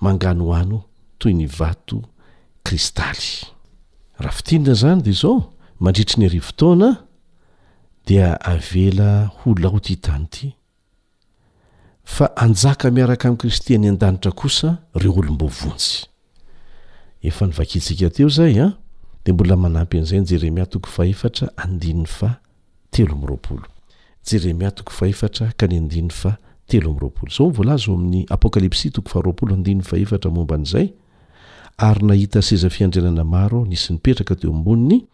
mangano 0.00 0.52
hano 0.52 0.78
toy 1.18 1.32
ny 1.36 1.44
vato 1.46 1.98
kristaly 2.64 3.28
ahitina 4.18 4.72
zany 4.74 5.02
de 5.02 5.12
zao 5.12 5.52
mandritri 5.80 6.16
ny 6.20 6.26
ary 6.32 6.40
fotoana 6.40 7.09
dia 8.06 8.34
avela 8.40 9.26
ho 9.42 9.54
lao 9.58 9.80
ty 9.80 9.96
htany 9.96 10.24
ity 10.24 10.54
fa 12.04 12.30
anjaka 12.36 12.90
miaraka 12.90 13.28
amin'i 13.28 13.38
kristyany 13.38 13.88
an-danitra 13.88 14.32
kosa 14.32 14.78
reo 14.94 15.12
olombovonsy 15.18 16.06
enyvakitsika 17.22 18.10
teo 18.14 18.28
zay 18.28 18.56
a 18.60 18.64
ah, 18.66 18.72
de 19.24 19.32
mbolaanampy 19.32 19.98
n'zay 20.00 20.20
jeremiatokofaera 20.24 21.30
dteojeriatofae 22.90 25.14
k 25.58 25.62
ny 25.70 25.76
adi 25.76 26.08
teoroo 26.68 27.10
zaovlazao 27.36 27.94
amin'ny 27.94 28.20
apôkalipsi 28.34 28.90
toko 28.94 29.08
faroapoloadiny 29.12 29.82
aetra 29.92 30.30
momba 30.30 30.56
n'izay 30.58 30.88
ary 31.78 32.02
nahita 32.06 32.42
seza 32.42 32.70
fiandrianana 32.70 33.24
maro 33.24 33.56
aho 33.58 33.66
nisy 33.66 33.92
nipetraka 33.92 34.34
teo 34.36 34.50
amboniny 34.54 35.06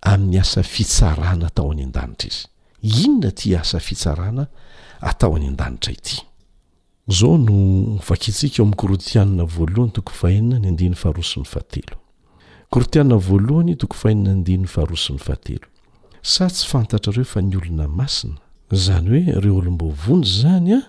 amin'ny 0.04 0.40
asa 0.40 0.62
fitsarana 0.62 1.46
atao 1.48 1.72
any 1.72 1.84
an-danitra 1.84 2.30
izy 2.82 3.04
inona 3.06 3.30
ti 3.32 3.54
asa 3.56 3.78
fitsarana 3.80 4.46
atao 5.00 5.36
any 5.36 5.46
an-danitra 5.50 5.92
ity 5.96 6.16
zao 7.12 7.38
no 7.38 7.96
vakitsika 8.08 8.56
eo 8.60 8.64
amin'ny 8.64 8.76
korotiana 8.80 9.44
voalohany 9.56 9.92
tokoy 9.92 10.16
fahenina 10.20 10.58
ny 10.58 10.68
andny 10.70 10.94
faharoson'ny 11.02 11.48
fahatelo 11.52 11.96
korotiana 12.70 13.16
voalohany 13.16 13.76
tokony 13.80 14.00
fahenina 14.02 14.30
yandiny 14.36 14.66
faharoson'ny 14.74 15.18
fahatelo 15.22 15.66
sa 16.22 16.46
tsy 16.50 16.66
fantatra 16.68 17.12
reo 17.16 17.24
fa 17.32 17.40
ny 17.42 17.56
olona 17.56 17.88
masina 17.88 18.36
zany 18.72 19.08
hoe 19.32 19.40
reo 19.40 19.56
olombavonjy 19.62 20.28
zany 20.42 20.74
a 20.78 20.80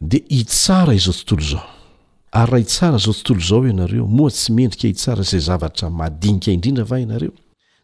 de 0.00 0.24
hitsara 0.30 0.94
izao 0.94 1.12
tontolo 1.12 1.46
zao 1.52 1.70
ary 2.32 2.50
raha 2.50 2.58
hitsara 2.58 2.98
zao 2.98 3.14
tontolo 3.14 3.40
izao 3.44 3.66
ianareo 3.66 4.06
moa 4.06 4.30
tsy 4.30 4.52
mendrika 4.52 4.88
hitsara 4.88 5.20
izay 5.22 5.40
zavatra 5.40 5.90
madinika 5.90 6.50
indrindra 6.52 6.84
va 6.84 6.98
ianareo 7.00 7.32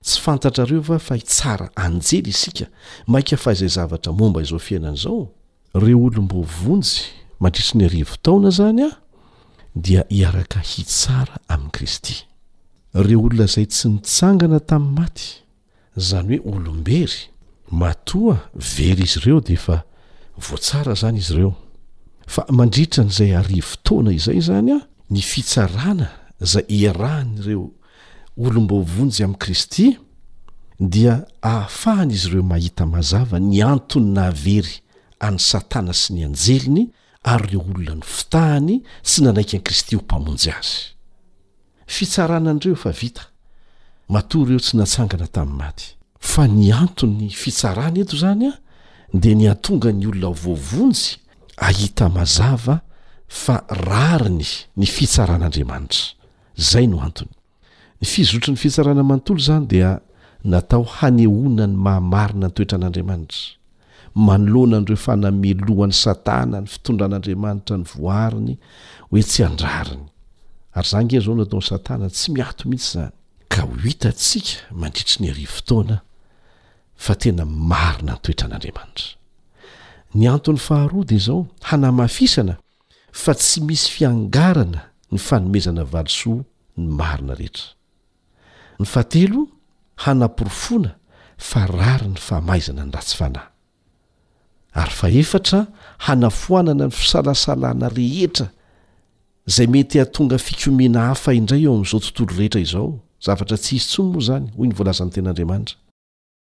tsy 0.04 0.20
fantatra 0.20 0.64
reo 0.64 0.80
va 0.80 0.98
fa 0.98 1.14
hitsara 1.14 1.68
anjely 1.74 2.28
isika 2.28 2.66
mainka 3.06 3.36
fa 3.36 3.52
izay 3.52 3.68
zavatra 3.68 4.12
momba 4.12 4.40
izao 4.42 4.58
fiainan'izao 4.58 5.28
reo 5.74 5.98
olombovonjy 6.06 6.94
mandritry 7.40 7.76
ny 7.78 7.84
arivotaona 7.84 8.50
zany 8.50 8.82
a 8.88 8.90
dia 9.74 10.04
hiaraka 10.08 10.60
hitsara 10.60 11.34
amin'ni 11.48 11.70
kristy 11.70 12.16
reo 13.06 13.20
oloazay 13.26 13.66
tsy 13.66 13.86
nitsangana 13.88 14.60
tamin'ny 14.60 14.94
maty 14.98 15.28
zany 16.08 16.36
hoe 16.44 16.52
olombery 16.56 17.20
matoa 17.70 18.36
very 18.76 19.04
izy 19.04 19.18
ireo 19.20 19.40
dea 19.40 19.54
efa 19.58 19.76
voatsara 20.46 20.94
zany 20.94 21.18
izy 21.18 21.32
ireo 21.34 21.52
fa 22.28 22.44
mandritra 22.52 23.02
n'izay 23.06 23.32
ary 23.36 23.60
fotoana 23.64 24.12
izay 24.12 24.40
zany 24.46 24.72
a 24.74 24.78
ny 25.10 25.22
fitsarana 25.30 26.08
zay 26.50 26.64
irahany 26.82 27.40
ireo 27.40 27.70
olom-baovonjy 28.44 29.24
amin'i 29.24 29.40
kristy 29.42 29.86
dia 30.80 31.14
ahafahana 31.42 32.12
izy 32.14 32.28
ireo 32.28 32.42
mahita 32.44 32.86
mazava 32.86 33.40
ny 33.40 33.62
antony 33.64 34.10
na 34.16 34.26
avery 34.32 34.74
any 35.26 35.38
satana 35.40 35.92
sy 35.96 36.14
ny 36.18 36.26
anjeliny 36.28 36.84
ary 37.24 37.48
reo 37.54 37.60
olona 37.64 37.94
ny 37.98 38.04
fitahany 38.18 38.76
sy 39.02 39.24
nanaiky 39.24 39.56
an'ikristy 39.56 39.96
ho 39.96 40.02
mpamonjy 40.04 40.52
azy 40.52 40.76
fitsarana 41.86 42.50
anireo 42.52 42.76
fa 42.76 42.92
vita 42.92 43.24
matoy 44.12 44.44
ireo 44.46 44.60
tsy 44.62 44.76
natsangana 44.76 45.26
tamin'ny 45.26 45.58
maty 45.62 45.88
fa 46.20 46.44
ny 46.46 46.68
anton 46.76 47.16
ny 47.22 47.30
fitsarana 47.32 48.04
eto 48.04 48.20
zany 48.20 48.50
a 48.52 48.54
de 49.14 49.32
ny 49.34 49.48
antonga 49.48 49.92
ny 49.94 50.06
olona 50.12 50.34
voavonjy 50.44 51.16
ahita 51.60 52.06
mazava 52.08 52.80
fa 53.42 53.56
rariny 53.68 54.48
ny 54.80 54.86
fitsaran'andriamanitra 54.86 56.04
zay 56.56 56.86
no 56.86 56.98
antony 57.06 57.34
ny 58.00 58.06
fizotry 58.12 58.50
ny 58.52 58.58
fitsarana 58.62 59.02
manontolo 59.10 59.40
zany 59.46 59.66
dia 59.72 59.90
natao 60.52 60.84
hanehona 60.96 61.64
ny 61.70 61.76
mahamarina 61.84 62.46
ny 62.48 62.52
toetra 62.56 62.76
an'andriamanitra 62.80 63.40
manoloanany 64.26 64.86
reoefa 64.90 65.12
namelohan'ny 65.24 65.92
satana 66.04 66.58
ny 66.62 66.66
fitondran'andriamanitra 66.74 67.74
ny 67.80 67.84
voariny 67.92 68.54
hoe 69.10 69.22
tsy 69.30 69.40
andrariny 69.50 70.06
ary 70.76 70.88
za 70.92 70.98
nge 71.04 71.18
zao 71.24 71.34
natao 71.40 71.58
a'ny 71.60 71.68
satana 71.72 72.06
tsy 72.16 72.26
miato 72.34 72.62
mihitsy 72.70 72.90
zany 72.94 73.14
ka 73.52 73.60
ho 73.66 73.72
hitantsika 73.84 74.52
mandritry 74.80 75.16
ny 75.22 75.28
ari 75.34 75.46
fotoana 75.56 75.96
fa 77.04 77.12
tena 77.22 77.44
marina 77.70 78.12
ny 78.14 78.20
toetra 78.24 78.46
an'andriamanitra 78.48 79.10
ny 80.14 80.28
anton'ny 80.28 80.58
faharoade 80.58 81.18
zao 81.18 81.46
hanamafisana 81.62 82.56
fa 83.12 83.34
tsy 83.34 83.60
misy 83.60 83.90
fiangarana 83.92 84.80
ny 85.12 85.18
fanomezana 85.18 85.84
valisoa 85.84 86.44
ny 86.76 86.86
marina 86.92 87.34
rehetra 87.34 87.66
ny 88.78 88.84
faatelo 88.86 89.48
hanaporofoana 89.96 90.94
fa 91.36 91.66
rary 91.66 92.08
ny 92.08 92.14
famaizana 92.16 92.84
ny 92.84 92.90
ratsy 92.92 93.16
fanahy 93.16 93.46
ary 94.72 94.90
fa 95.00 95.10
efatra 95.10 95.66
hanafoanana 95.98 96.84
ny 96.86 96.90
fisalasalana 96.92 97.88
rehetra 97.88 98.48
zay 99.46 99.66
mety 99.66 100.00
atonga 100.00 100.38
fikomena 100.38 101.00
hafa 101.06 101.34
indray 101.34 101.64
eo 101.64 101.72
amin'izao 101.74 102.00
tontolo 102.00 102.38
rehetra 102.38 102.60
izao 102.60 103.00
zavatra 103.20 103.58
ts 103.58 103.68
hizy 103.70 103.84
tsyy 103.88 104.04
moa 104.04 104.20
zany 104.26 104.50
hoy 104.56 104.68
ny 104.68 104.74
voalazan'ny 104.74 105.12
ten'andriamanitra 105.12 105.76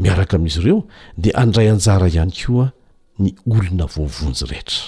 miaraka 0.00 0.36
amin'izy 0.36 0.60
ireo 0.60 0.78
dia 1.16 1.36
andray 1.44 1.68
anjara 1.70 2.08
ihany 2.08 2.32
koa 2.42 2.66
ny 3.22 3.30
olona 3.50 3.84
voavonjy 3.96 4.44
rehetra 4.50 4.80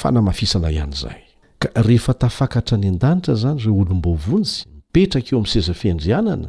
fa 0.00 0.10
namafisana 0.10 0.70
ihany 0.72 0.92
izay 0.96 1.20
ka 1.60 1.68
rehefa 1.88 2.14
tafakatra 2.14 2.74
any 2.80 2.88
an-danitra 2.88 3.34
zany 3.42 3.58
reo 3.64 3.74
olom-boavonjy 3.82 4.54
mipetraka 4.76 5.34
eo 5.34 5.38
ami'ny 5.42 5.52
sezafiandrianana 5.54 6.48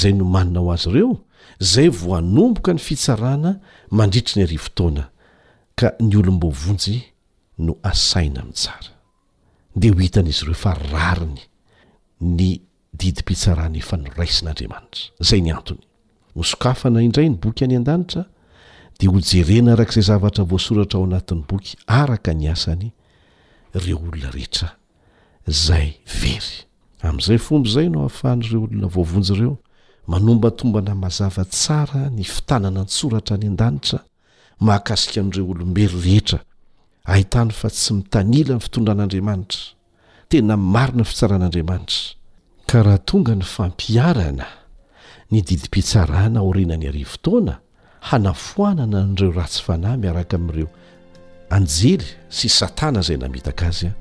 zay 0.00 0.12
no 0.12 0.24
manina 0.34 0.60
ho 0.60 0.70
azy 0.72 0.88
ireo 0.90 1.12
zay 1.60 1.88
vo 1.88 2.14
anomboka 2.20 2.74
ny 2.74 2.80
fitsarana 2.88 3.52
mandritri 3.90 4.36
ny 4.38 4.44
ary 4.46 4.58
fotaoana 4.66 5.04
ka 5.74 5.88
ny 6.00 6.12
olom-bovonjy 6.20 6.96
no 7.66 7.76
asaina 7.82 8.40
amin'n 8.44 8.58
tsara 8.62 8.92
dea 9.76 9.94
ho 9.96 10.02
hitan' 10.04 10.28
izy 10.30 10.44
ireo 10.44 10.58
fa 10.64 10.74
rariny 10.92 11.40
ny 12.20 12.50
didim-pitsarana 12.96 13.76
efa 13.82 13.96
noraisin'andriamanitra 14.04 15.10
zay 15.30 15.40
ny 15.40 15.52
antony 15.56 15.85
mosokafana 16.36 17.02
indray 17.02 17.30
ny 17.32 17.36
boky 17.40 17.64
any 17.64 17.76
an-danitra 17.78 18.24
dia 19.00 19.10
hojerena 19.10 19.72
arak'izay 19.72 20.02
zavatra 20.04 20.44
voasoratra 20.50 20.96
ao 21.00 21.04
anatin'ny 21.08 21.42
boky 21.50 21.72
araka 22.00 22.30
ny 22.38 22.44
asany 22.54 22.88
reo 23.82 23.96
olona 24.04 24.30
rehetra 24.36 24.68
zay 25.66 25.88
very 26.22 26.54
amin'izay 27.06 27.38
fomby 27.46 27.68
izay 27.72 27.88
no 27.94 27.98
hahafahanyireo 28.04 28.60
olona 28.66 28.86
voavonjy 28.96 29.32
ireo 29.36 29.54
manombatomba 30.12 30.80
na 30.88 30.94
mazava 31.02 31.44
tsara 31.54 32.02
ny 32.16 32.22
fitanana 32.34 32.80
nytsoratra 32.84 33.34
any 33.40 33.48
an-danitra 33.50 33.98
mahakasika 34.66 35.20
n'ireo 35.22 35.46
olombery 35.56 35.94
rehetra 36.04 36.38
ahitany 37.12 37.50
fa 37.60 37.68
tsy 37.74 37.88
mitanila 37.98 38.54
ny 38.60 38.62
fitondran'andriamanitra 38.68 39.62
tena 40.30 40.54
marina 40.74 41.00
ny 41.02 41.08
fitsaran'andriamanitra 41.10 42.00
ka 42.68 42.76
raha 42.84 43.00
tonga 43.08 43.32
ny 43.40 43.44
fampiarana 43.54 44.48
ny 45.30 45.38
didim-pitsarana 45.42 46.40
orinany 46.48 46.86
ari 46.88 47.04
fotoana 47.12 47.54
hanafoanana 48.10 48.98
an'ireo 49.06 49.32
ratsy 49.38 49.62
fanahy 49.66 49.98
miaraka 50.02 50.34
amin'ireo 50.38 50.68
anjely 51.56 52.06
sy 52.38 52.46
satana 52.58 53.00
izay 53.04 53.18
namitaka 53.20 53.64
azy 53.72 53.86
a 53.90 53.94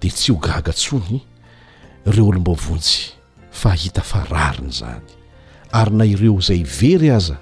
dia 0.00 0.12
tsy 0.16 0.30
hogaga 0.34 0.72
ntsony 0.78 1.18
ireo 2.08 2.24
olom-bavonjy 2.30 2.94
fa 3.60 3.70
hita 3.82 4.02
fararina 4.12 4.70
izany 4.72 5.02
ary 5.78 5.94
na 5.98 6.04
ireo 6.14 6.36
izay 6.42 6.62
very 6.80 7.08
aza 7.18 7.36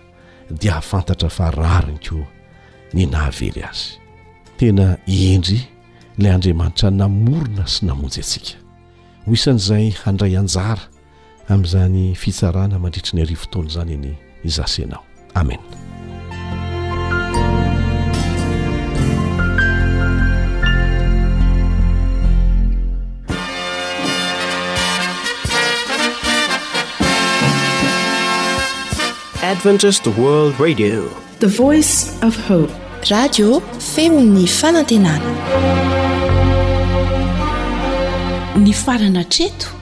dia 0.60 0.74
hafantatra 0.80 1.28
farariny 1.38 2.00
koa 2.08 2.24
ny 2.96 3.04
nahvely 3.12 3.60
azy 3.70 3.88
tena 4.58 4.86
hendry 5.18 5.60
ilay 6.18 6.32
andriamanitra 6.34 6.88
namorona 7.00 7.64
sy 7.74 7.80
namonjy 7.86 8.20
atsika 8.24 8.54
ho 9.28 9.36
isan' 9.36 9.60
izay 9.60 9.86
handray 10.02 10.34
anjara 10.40 10.84
amin'izany 11.50 12.14
fitsarana 12.14 12.78
mandritry 12.78 13.14
ny 13.18 13.22
ari 13.26 13.34
fotoany 13.36 13.70
zany 13.70 13.92
iny 13.94 14.16
zasenao 14.44 15.02
amenadventis 15.34 15.82
d 30.02 30.10
radio 30.62 31.02
the 31.40 31.46
voice 31.64 31.94
f 32.22 32.36
hope 32.48 32.72
radio 33.10 33.48
femo'ny 33.94 34.44
fanantenana 34.60 35.30
ny 38.64 38.72
farana 38.84 39.24
treto 39.34 39.81